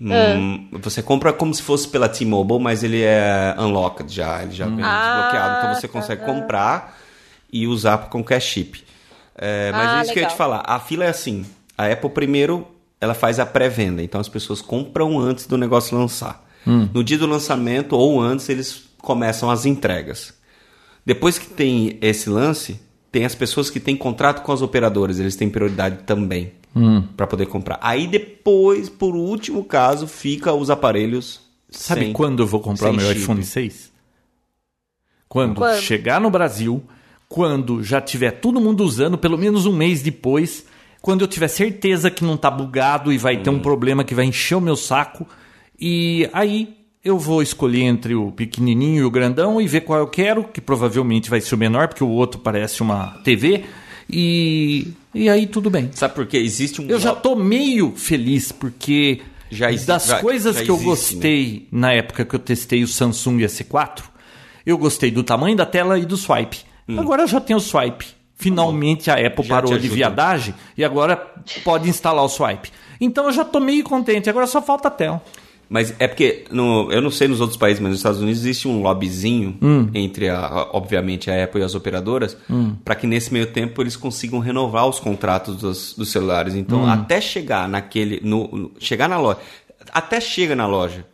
[0.00, 4.66] Hum, você compra como se fosse pela T-Mobile, mas ele é unlocked já, ele já
[4.66, 5.92] vem Ah, desbloqueado, então você tá.
[5.92, 6.98] consegue comprar
[7.52, 8.84] e usar com cash chip.
[9.36, 10.36] É, mas Ah, é isso que eu ia te legal.
[10.36, 10.62] falar.
[10.66, 11.46] A fila é assim.
[11.78, 12.66] A Apple primeiro
[13.00, 16.42] ela faz a pré-venda, então as pessoas compram antes do negócio lançar.
[16.66, 20.32] No dia do lançamento ou antes eles começam as entregas.
[21.04, 22.80] Depois que tem esse lance,
[23.12, 26.52] tem as pessoas que têm contrato com as operadoras, eles têm prioridade também
[27.16, 27.78] para poder comprar.
[27.80, 33.00] Aí depois, por último caso, fica os aparelhos Sabe sem- quando eu vou comprar meu
[33.06, 33.20] chip.
[33.20, 33.92] iPhone 6?
[35.28, 35.80] Quando, Quando?
[35.80, 36.82] chegar no Brasil,
[37.28, 40.66] quando já tiver todo mundo usando, pelo menos um mês depois,
[41.00, 43.54] quando eu tiver certeza que não tá bugado e vai ter Hum.
[43.54, 45.26] um problema que vai encher o meu saco,
[45.78, 50.06] e aí eu vou escolher entre o pequenininho e o grandão e ver qual eu
[50.06, 53.64] quero, que provavelmente vai ser o menor, porque o outro parece uma TV,
[54.08, 55.90] e, e aí tudo bem.
[55.92, 56.38] Sabe por quê?
[56.38, 60.70] Existe um Eu já tô meio feliz porque Já exi- das já- coisas já que
[60.70, 60.90] eu existe, né?
[60.90, 64.02] gostei na época que eu testei o Samsung S4,
[64.66, 66.58] eu gostei do tamanho da tela e do swipe.
[66.98, 68.06] Agora eu já tenho o swipe.
[68.36, 69.48] Finalmente a Apple Hum.
[69.48, 71.16] Já parou de viadagem e agora
[71.62, 72.70] pode instalar o swipe.
[73.00, 75.22] Então eu já tô meio contente, agora só falta a tela.
[75.74, 78.68] Mas é porque, no, eu não sei nos outros países, mas nos Estados Unidos existe
[78.68, 79.88] um lobbyzinho Hum.
[79.92, 82.36] entre, a, obviamente, a Apple e as operadoras,
[82.84, 86.54] para que nesse meio tempo eles consigam renovar os contratos dos, dos celulares.
[86.54, 86.88] Então, Hum.
[86.88, 88.20] até chegar naquele.
[88.22, 89.40] No, no- chegar na loja.
[89.92, 91.04] Até chega na loja.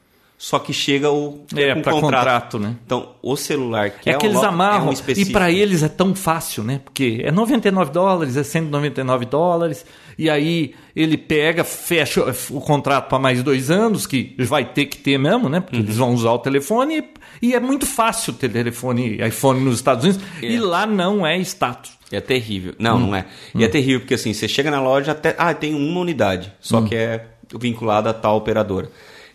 [0.43, 1.45] Só que chega o.
[1.55, 2.75] É, com pra contrato, né?
[2.87, 5.83] Então, o celular que É, é, que um eles amarram é um e para eles
[5.83, 6.81] é tão fácil, né?
[6.83, 9.85] Porque é 99 dólares, é 199 dólares
[10.19, 14.97] e aí ele pega, fecha o contrato para mais dois anos, que vai ter que
[14.97, 15.61] ter mesmo, né?
[15.61, 15.83] Porque Uhum.
[15.83, 17.05] eles vão usar o telefone
[17.43, 20.61] e, e é muito fácil ter telefone iPhone nos Estados Unidos e É.
[20.61, 21.93] lá não é status.
[22.11, 22.73] É terrível.
[22.79, 23.01] Não, Hum.
[23.09, 23.27] não é.
[23.55, 25.35] E é terrível porque assim, você chega na loja até.
[25.37, 26.51] Ah, tem uma unidade.
[26.61, 26.87] Só Hum.
[26.87, 27.27] que é
[27.59, 28.91] vinculada a tal operadora.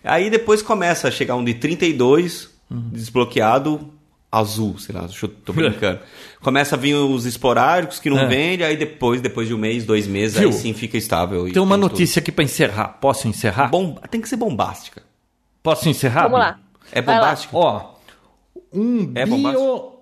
[0.06, 2.90] Aí depois começa a chegar um de 32, Hum.
[2.92, 3.90] desbloqueado,
[4.32, 6.00] azul, sei lá, deixa eu- tô brincando.
[6.42, 8.28] Começa a vir os esporádicos que não É.
[8.28, 10.50] vende, aí depois, depois de um mês, dois meses, Viu?
[10.50, 11.48] aí sim fica estável.
[11.48, 11.90] e Tem uma tudo.
[11.90, 12.98] notícia aqui para encerrar.
[13.00, 13.68] Posso encerrar?
[13.70, 15.02] Bom, tem que ser bombástica.
[15.64, 16.24] Posso encerrar?
[16.24, 16.60] Vamos lá.
[16.92, 17.56] É bombástica?
[17.58, 17.94] Ó,
[18.74, 19.36] um É bio...
[19.38, 19.96] bombástico?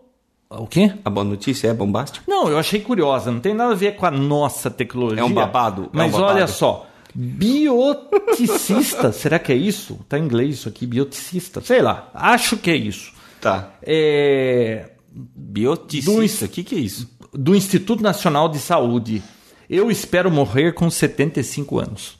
[0.50, 0.94] O quê?
[1.04, 2.24] A boa notícia é bombástica?
[2.28, 5.22] Não, eu achei curiosa, não tem nada a ver com a nossa tecnologia.
[5.22, 6.34] É um babado, é um Mas babado.
[6.36, 10.00] olha só, bioticista, será que é isso?
[10.08, 11.62] Tá em inglês isso aqui, bioticista.
[11.62, 13.14] Sei lá, acho que é isso.
[13.40, 13.74] Tá.
[13.82, 17.08] É Bioticista, o que, que é isso?
[17.34, 19.24] do Instituto Nacional de Saúde.
[19.70, 22.18] Eu espero morrer com 75 anos.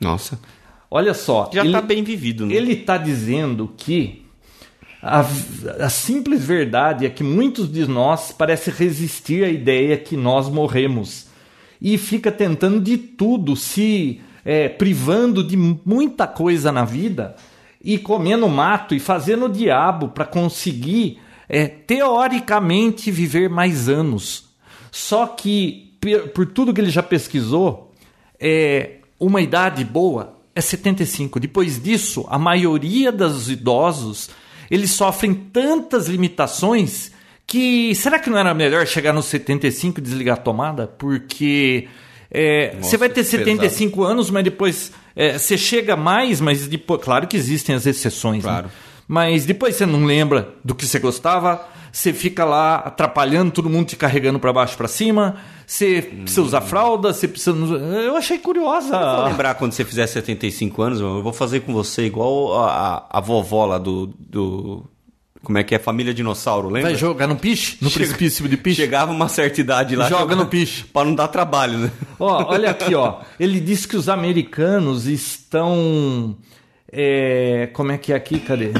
[0.00, 0.38] Nossa.
[0.90, 2.54] Olha só, Já ele, tá bem vivido, né?
[2.54, 4.26] ele está dizendo que
[5.02, 5.20] a,
[5.80, 11.26] a simples verdade é que muitos de nós parecem resistir à ideia que nós morremos
[11.82, 17.34] e fica tentando de tudo, se é, privando de muita coisa na vida
[17.82, 21.18] e comendo mato e fazendo o diabo para conseguir
[21.48, 24.44] é, teoricamente viver mais anos.
[24.92, 25.92] Só que
[26.32, 27.92] por, tudo que ele já pesquisou,
[28.38, 31.40] é, uma idade boa é 75.
[31.40, 34.30] Depois disso, a maioria dos idosos
[34.70, 37.10] eles sofrem tantas limitações
[37.46, 40.86] que será que não era melhor chegar nos 75 e desligar a tomada?
[40.86, 41.88] Porque
[42.30, 43.44] é, Nossa, você vai ter que pesado.
[43.44, 48.44] 75 anos, mas depois é, você chega mais, mas depois, claro que existem as exceções,
[48.44, 48.50] né?
[48.50, 48.70] Claro.
[49.06, 53.88] Mas depois você não lembra do que você gostava, você fica lá atrapalhando, todo mundo
[53.88, 55.36] te carregando para baixo para cima,
[55.66, 57.54] você precisa usar fralda, você precisa.
[57.54, 58.98] Eu achei curiosa.
[58.98, 62.68] Vou lembrar quando você fizer 75 anos, eu vou fazer com você igual a,
[63.10, 64.84] a, a vovó lá do, do.
[65.42, 65.78] Como é que é?
[65.78, 66.90] Família Dinossauro, lembra?
[66.90, 67.76] Vai jogar no piche?
[67.80, 68.82] No Chega- precipício de piche?
[68.82, 70.08] Chegava uma certa idade lá.
[70.08, 70.84] Joga no piche.
[70.92, 71.90] Pra não dar trabalho, né?
[72.18, 73.20] Ó, olha aqui, ó.
[73.40, 76.36] Ele diz que os americanos estão.
[76.92, 78.38] é, como é que é aqui?
[78.38, 78.70] Cadê?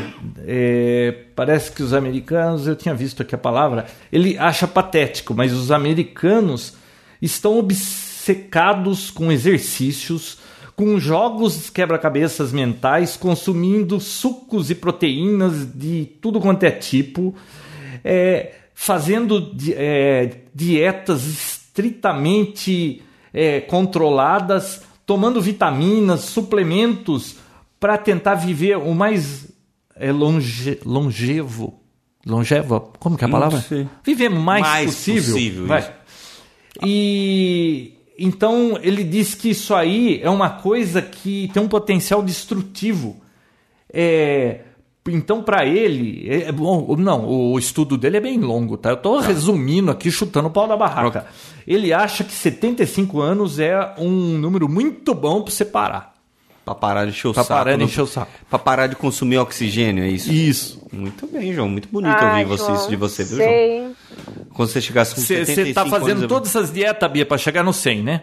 [0.47, 5.53] É, parece que os americanos, eu tinha visto aqui a palavra, ele acha patético, mas
[5.53, 6.75] os americanos
[7.21, 10.39] estão obcecados com exercícios,
[10.77, 17.35] com jogos quebra-cabeças mentais, consumindo sucos e proteínas de tudo quanto é tipo,
[18.05, 23.03] é, fazendo é, dietas estritamente
[23.33, 27.37] é, controladas, tomando vitaminas, suplementos
[27.79, 29.49] para tentar viver o mais
[29.97, 31.81] é, longe, longevo.
[32.25, 32.93] Longevo?
[32.99, 33.65] Como que é a palavra?
[34.05, 35.35] Viver mais, Mais possível.
[35.35, 35.67] possível.
[36.85, 43.21] E então ele diz que isso aí é uma coisa que tem um potencial destrutivo.
[43.93, 44.61] É,
[45.09, 46.95] então, para ele, é é bom.
[46.97, 48.91] Não, o estudo dele é bem longo, tá?
[48.91, 51.27] Eu tô resumindo aqui, chutando o pau da barraca.
[51.67, 56.12] Ele acha que 75 anos é um número muito bom para você parar.
[56.65, 57.59] Pra parar de encher o Pra saco.
[57.59, 58.31] parar de encher o saco.
[58.49, 60.33] Pra parar de consumir oxigênio, é isso?
[60.33, 60.87] Isso.
[60.93, 61.69] Muito bem, João.
[61.69, 63.59] Muito bonito Ai, ouvir você, isso de você, viu, sei, João?
[63.89, 63.97] hein?
[64.55, 67.37] Quando você chegasse com Você 75 tá fazendo anos, eu- todas essas dietas, Bia, pra
[67.37, 68.23] chegar no 100, né?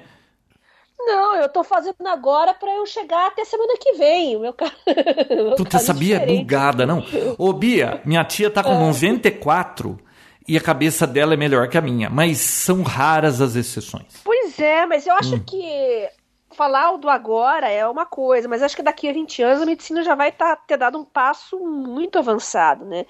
[0.97, 4.35] Não, eu tô fazendo agora pra eu chegar até semana que vem.
[4.37, 4.71] O meu ca-
[5.29, 7.03] o meu Puta, caso essa Bia é bugada, não?
[7.37, 9.99] Ô, Bia, minha tia tá com 94
[10.47, 14.05] e a cabeça dela é melhor que a minha, mas são raras as exceções.
[14.23, 15.17] Pois é, mas eu Hum.
[15.19, 16.07] acho que
[16.55, 20.03] falar do agora é uma coisa, mas acho que daqui a 20 anos a medicina
[20.03, 23.05] já vai tá, ter dado um passo muito avançado, né?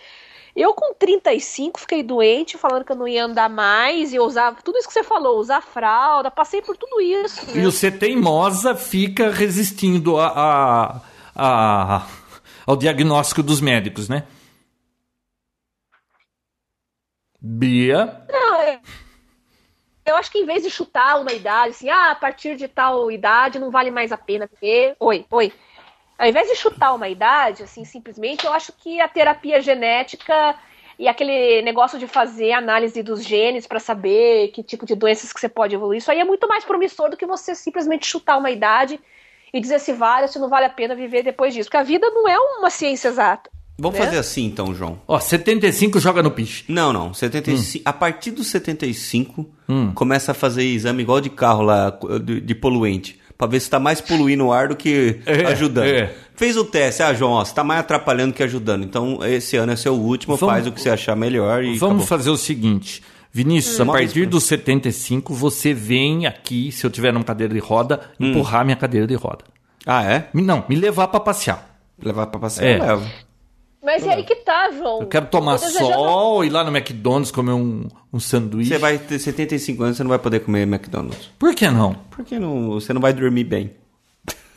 [0.55, 4.61] Eu com 35 fiquei doente, falando que eu não ia andar mais, e eu usava
[4.61, 7.45] tudo isso que você falou, usar fralda, passei por tudo isso.
[7.47, 7.61] né?
[7.61, 11.01] E você teimosa fica resistindo a, a-
[11.35, 12.07] a-
[12.65, 14.23] ao diagnóstico dos médicos, né?
[17.41, 18.81] Bia, Não, é-
[20.09, 23.11] eu acho que em vez de chutar uma idade, assim, ah, a partir de tal
[23.11, 24.95] idade não vale mais a pena ter.
[24.99, 25.53] Oi, oi.
[26.17, 30.55] Ao invés de chutar uma idade, assim, simplesmente, eu acho que a terapia genética
[30.97, 35.39] e aquele negócio de fazer análise dos genes para saber que tipo de doenças que
[35.39, 38.51] você pode evoluir, isso aí é muito mais promissor do que você simplesmente chutar uma
[38.51, 38.99] idade
[39.53, 41.69] e dizer se vale ou se não vale a pena viver depois disso.
[41.69, 43.49] Porque a vida não é uma ciência exata.
[43.79, 44.05] Vamos né?
[44.05, 44.99] fazer assim então, João.
[45.07, 46.65] ó, 75 joga no piche.
[46.67, 47.07] Não, não.
[47.09, 47.13] Hum.
[47.13, 49.49] 75, A partir dos 75,
[49.95, 53.19] começa a fazer exame igual de carro lá, de, de poluente.
[53.37, 55.85] Pra ver se tá mais poluindo o ar do que É, ajudando.
[55.87, 56.13] é.
[56.35, 57.01] Fez o teste.
[57.01, 58.83] Ah, João, ó, você tá mais atrapalhando que ajudando.
[58.83, 61.83] Então, esse ano é seu último, Vamos- faz o que você achar melhor e Vamos
[62.03, 62.05] acabou.
[62.05, 63.01] fazer o seguinte.
[63.31, 67.59] Vinícius, a Uma partir dos 75, você vem aqui, se eu tiver numa cadeira de
[67.59, 68.31] roda, Hum.
[68.31, 69.45] empurrar minha cadeira de roda.
[69.85, 70.27] Ah, é?
[70.33, 71.77] Não, me levar pra passear.
[72.03, 72.77] Levar pra passear, É.
[72.77, 73.09] eu levo.
[73.83, 75.01] Mas é aí que tá, João.
[75.01, 78.71] Eu quero tomar desejando- sol, ir lá no McDonald's comer um, um sanduíche.
[78.71, 81.29] Você vai ter 75 anos, você não vai poder comer McDonald's.
[81.39, 81.93] Por que não?
[82.11, 83.71] Porque não, você não vai dormir bem.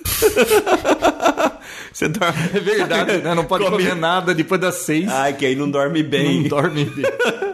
[1.92, 2.38] você dorme...
[2.54, 3.34] É verdade, né?
[3.34, 5.08] Não pode Come- comer nada depois das seis.
[5.08, 6.40] Ai, que aí não dorme bem.
[6.42, 7.04] não dorme bem.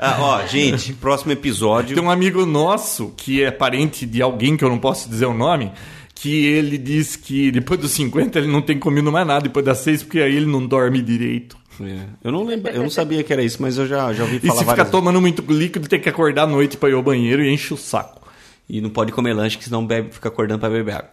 [0.00, 1.96] Ah, ó, gente, próximo episódio.
[1.96, 5.34] Tem um amigo nosso, que é parente de alguém que eu não posso dizer o
[5.34, 5.72] nome,
[6.20, 9.78] que ele diz que depois dos 50 ele não tem comido mais nada depois das
[9.78, 11.56] seis, porque aí ele não dorme direito.
[11.80, 14.40] É, Eu não lembro, eu não sabia que era isso, mas eu já, já ouvi
[14.42, 17.02] E falar se ficar tomando muito líquido, tem que acordar à noite pra ir ao
[17.02, 18.20] banheiro e enche o saco.
[18.68, 21.10] E não pode comer lanche, que senão bebe, fica acordando pra beber água.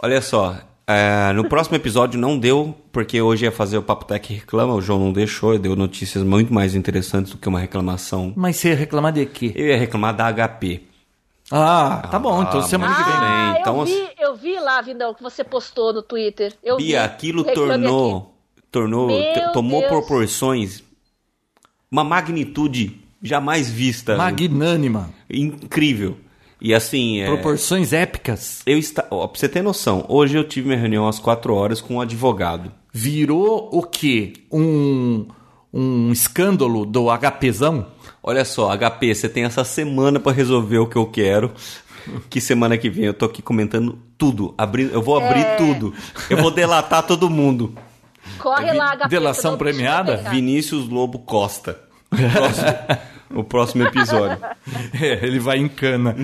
[0.00, 0.56] Olha só,
[0.88, 4.80] é, no próximo episódio não deu, porque hoje ia fazer o Papo Tech Reclama, o
[4.82, 8.32] João não deixou, deu notícias muito mais interessantes do que uma reclamação.
[8.36, 9.52] Mas você ia reclamar de quê?
[9.54, 10.82] Eu ia reclamar da HP.
[11.50, 13.12] Ah, tá bom, então Ah, semana que vem.
[13.14, 14.07] Ah, Então, eu, assim- vi,
[14.40, 16.54] vi lá, Vindão, que você postou no Twitter.
[16.62, 16.84] Eu vi.
[16.84, 18.34] Bia, aquilo Reclame tornou,
[18.70, 19.90] tornou, Meu t- tomou Deus.
[19.92, 20.82] proporções,
[21.90, 24.16] uma magnitude jamais vista.
[24.16, 25.10] Magnânima.
[25.28, 26.16] Incrível.
[26.60, 28.62] E assim, é, Proporções épicas.
[28.66, 31.80] eu está, ó, pra você ter noção, hoje eu tive minha reunião às 4 horas
[31.80, 32.72] com um advogado.
[32.92, 34.32] Virou o quê?
[34.50, 35.26] Um,
[35.72, 37.86] um escândalo do HPzão?
[38.22, 41.52] Olha só, HP, você tem essa semana pra resolver o que eu quero.
[42.30, 44.54] Que semana que vem eu tô aqui comentando tudo.
[44.58, 45.56] Abri, eu vou abrir É.
[45.56, 45.94] tudo.
[46.28, 47.74] Eu vou delatar todo mundo.
[48.38, 49.08] Corre lá, HP.
[49.08, 50.16] Delação premiada?
[50.30, 51.78] Vinícius Lobo Costa.
[52.10, 52.68] O próximo,
[53.40, 54.38] o próximo episódio.
[55.00, 56.14] É, ele vai em cana.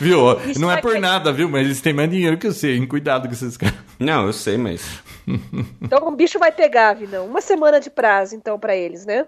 [0.00, 0.40] viu?
[0.48, 1.48] Isso Não é por nada, viu?
[1.48, 2.74] Mas eles têm mais dinheiro que você.
[2.74, 2.86] Hein?
[2.86, 3.76] Cuidado com esses caras.
[3.98, 4.82] Não, eu sei, mas.
[5.82, 7.26] Então o bicho vai pegar, Vindão.
[7.26, 9.26] Uma semana de prazo, então, pra eles, né?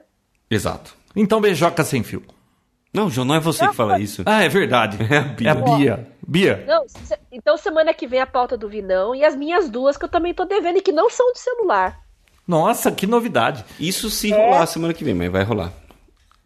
[0.51, 0.95] Exato.
[1.16, 2.23] Então, beijoca sem fio.
[2.93, 4.22] Não, João, não é você que fala isso.
[4.26, 4.97] Ah, é verdade.
[5.11, 5.49] É a Bia.
[5.49, 6.09] É a Bia.
[6.26, 9.97] Bia, Não, se- então semana que vem a pauta do Vinão e as minhas duas
[9.97, 12.01] que eu também tô devendo e que não são de celular.
[12.47, 13.64] nossa, que novidade.
[13.80, 15.72] Isso se rolar semana que vem, mas vai rolar.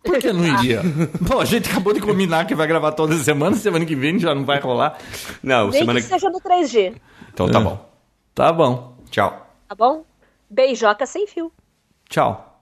[0.04, 0.82] Por que não iria?
[1.26, 4.34] Pô, a gente acabou de combinar que vai gravar toda semana, semana que vem já
[4.34, 4.98] não vai rolar.
[5.42, 6.12] Não, Nem semana que que.
[6.12, 6.94] seja no 3G,
[7.32, 7.62] Então tá É.
[7.62, 7.88] bom.
[8.34, 8.96] Tá bom.
[9.10, 9.46] Tchau.
[9.68, 10.04] tá bom?
[10.50, 11.52] Beijoca sem fio.
[12.08, 12.60] Tchau.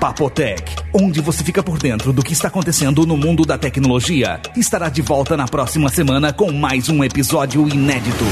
[0.00, 0.62] Papotec,
[0.94, 5.00] onde você fica por dentro do que está acontecendo no mundo da tecnologia, estará de
[5.00, 8.24] volta na próxima semana com mais um episódio inédito.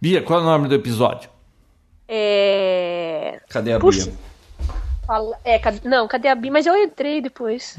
[0.00, 1.28] Bia, qual é o nome do episódio?
[2.08, 3.40] É.
[3.48, 4.06] Cadê a Puxa.
[4.06, 4.14] Bia?
[5.06, 5.38] Fala...
[5.44, 5.86] É, cadê...
[5.86, 6.52] Não, cadê a Bia?
[6.52, 7.76] Mas eu entrei depois.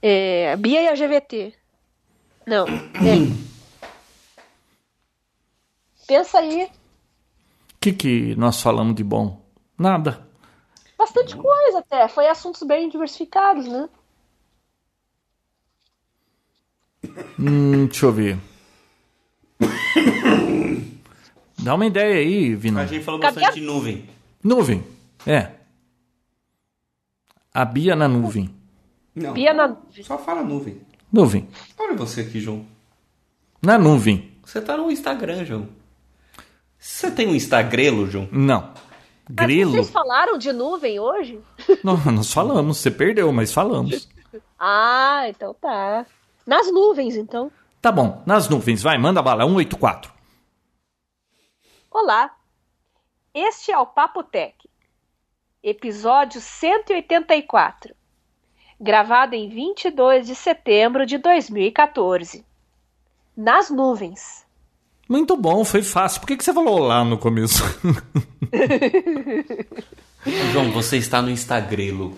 [0.00, 1.54] É, a Bia e a GVT.
[2.46, 2.66] Não.
[2.66, 3.51] É.
[6.12, 6.64] Pensa aí.
[6.64, 6.68] O
[7.80, 9.42] que, que nós falamos de bom?
[9.78, 10.28] Nada.
[10.98, 12.06] Bastante coisa até.
[12.06, 13.88] Foi assuntos bem diversificados, né?
[17.38, 18.38] Hum, deixa eu ver.
[21.58, 22.78] Dá uma ideia aí, Vino.
[22.78, 24.06] A gente falou Cadê bastante de nuvem.
[24.44, 24.84] Nuvem.
[25.26, 25.52] É.
[27.54, 28.54] A Bia na nuvem.
[29.14, 29.78] Não, Bia na.
[30.02, 30.78] só fala nuvem.
[31.10, 31.48] Nuvem.
[31.78, 32.66] Olha você aqui, João.
[33.62, 34.30] Na nuvem.
[34.44, 35.81] Você tá no Instagram, João.
[36.82, 38.28] Você tem um Instagrelo, João?
[38.32, 38.74] Não.
[39.28, 39.70] Mas Grilo?
[39.70, 41.40] Vocês falaram de nuvem hoje?
[41.84, 42.78] Não, nós falamos.
[42.78, 44.10] Você perdeu, mas falamos.
[44.64, 46.06] Ah, então tá.
[46.46, 47.50] Nas nuvens, então.
[47.80, 48.22] Tá bom.
[48.24, 49.42] Nas nuvens, vai, manda bala.
[49.42, 50.12] 184.
[51.90, 52.32] Olá.
[53.34, 54.54] Este é o Papo Tech,
[55.64, 57.92] episódio 184,
[58.80, 62.46] gravado em 22 de setembro de 2014.
[63.36, 64.46] Nas nuvens.
[65.12, 66.22] Muito bom, foi fácil.
[66.22, 67.62] Por que, que você falou lá no começo?
[70.54, 72.16] João, você está no Instagrelo.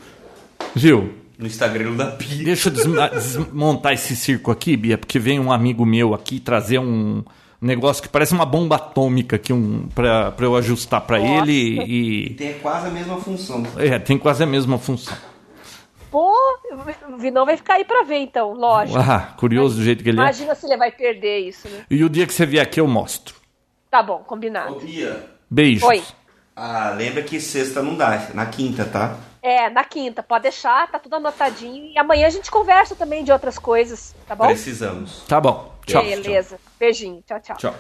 [0.77, 1.13] Viu?
[1.37, 2.45] No Instagrelo da Pia.
[2.45, 2.73] Deixa eu
[3.11, 7.25] desmontar esse circo aqui, Bia, porque vem um amigo meu aqui trazer um
[7.61, 11.51] negócio que parece uma bomba atômica aqui, um, pra, pra eu ajustar pra Nossa.
[11.51, 12.35] ele e.
[12.35, 13.65] Tem quase a mesma função.
[13.77, 15.17] É, tem quase a mesma função.
[16.15, 16.33] Pô,
[17.09, 18.97] o Vinão vai ficar aí pra ver, então, lógico.
[19.01, 20.23] Ah, curioso do jeito que ele é.
[20.23, 21.85] Imagina se ele vai perder isso, né?
[21.91, 23.35] E o dia que você vier aqui eu mostro.
[23.91, 24.77] Tá bom, combinado.
[24.77, 24.81] Ô,
[25.51, 25.83] Beijos.
[25.83, 26.05] Oi.
[26.55, 29.17] ah, lembra que sexta não dá, na quinta, tá?
[29.43, 31.87] É, na quinta, pode deixar, tá tudo anotadinho.
[31.87, 34.47] E amanhã a gente conversa também de outras coisas, tá bom?
[34.47, 35.25] Precisamos.
[35.27, 35.75] Tá bom.
[35.85, 36.01] Tchau.
[36.01, 36.61] Beleza.
[36.79, 37.25] Beijinho.
[37.27, 37.57] Tchau, tchau.
[37.57, 37.75] Tchau.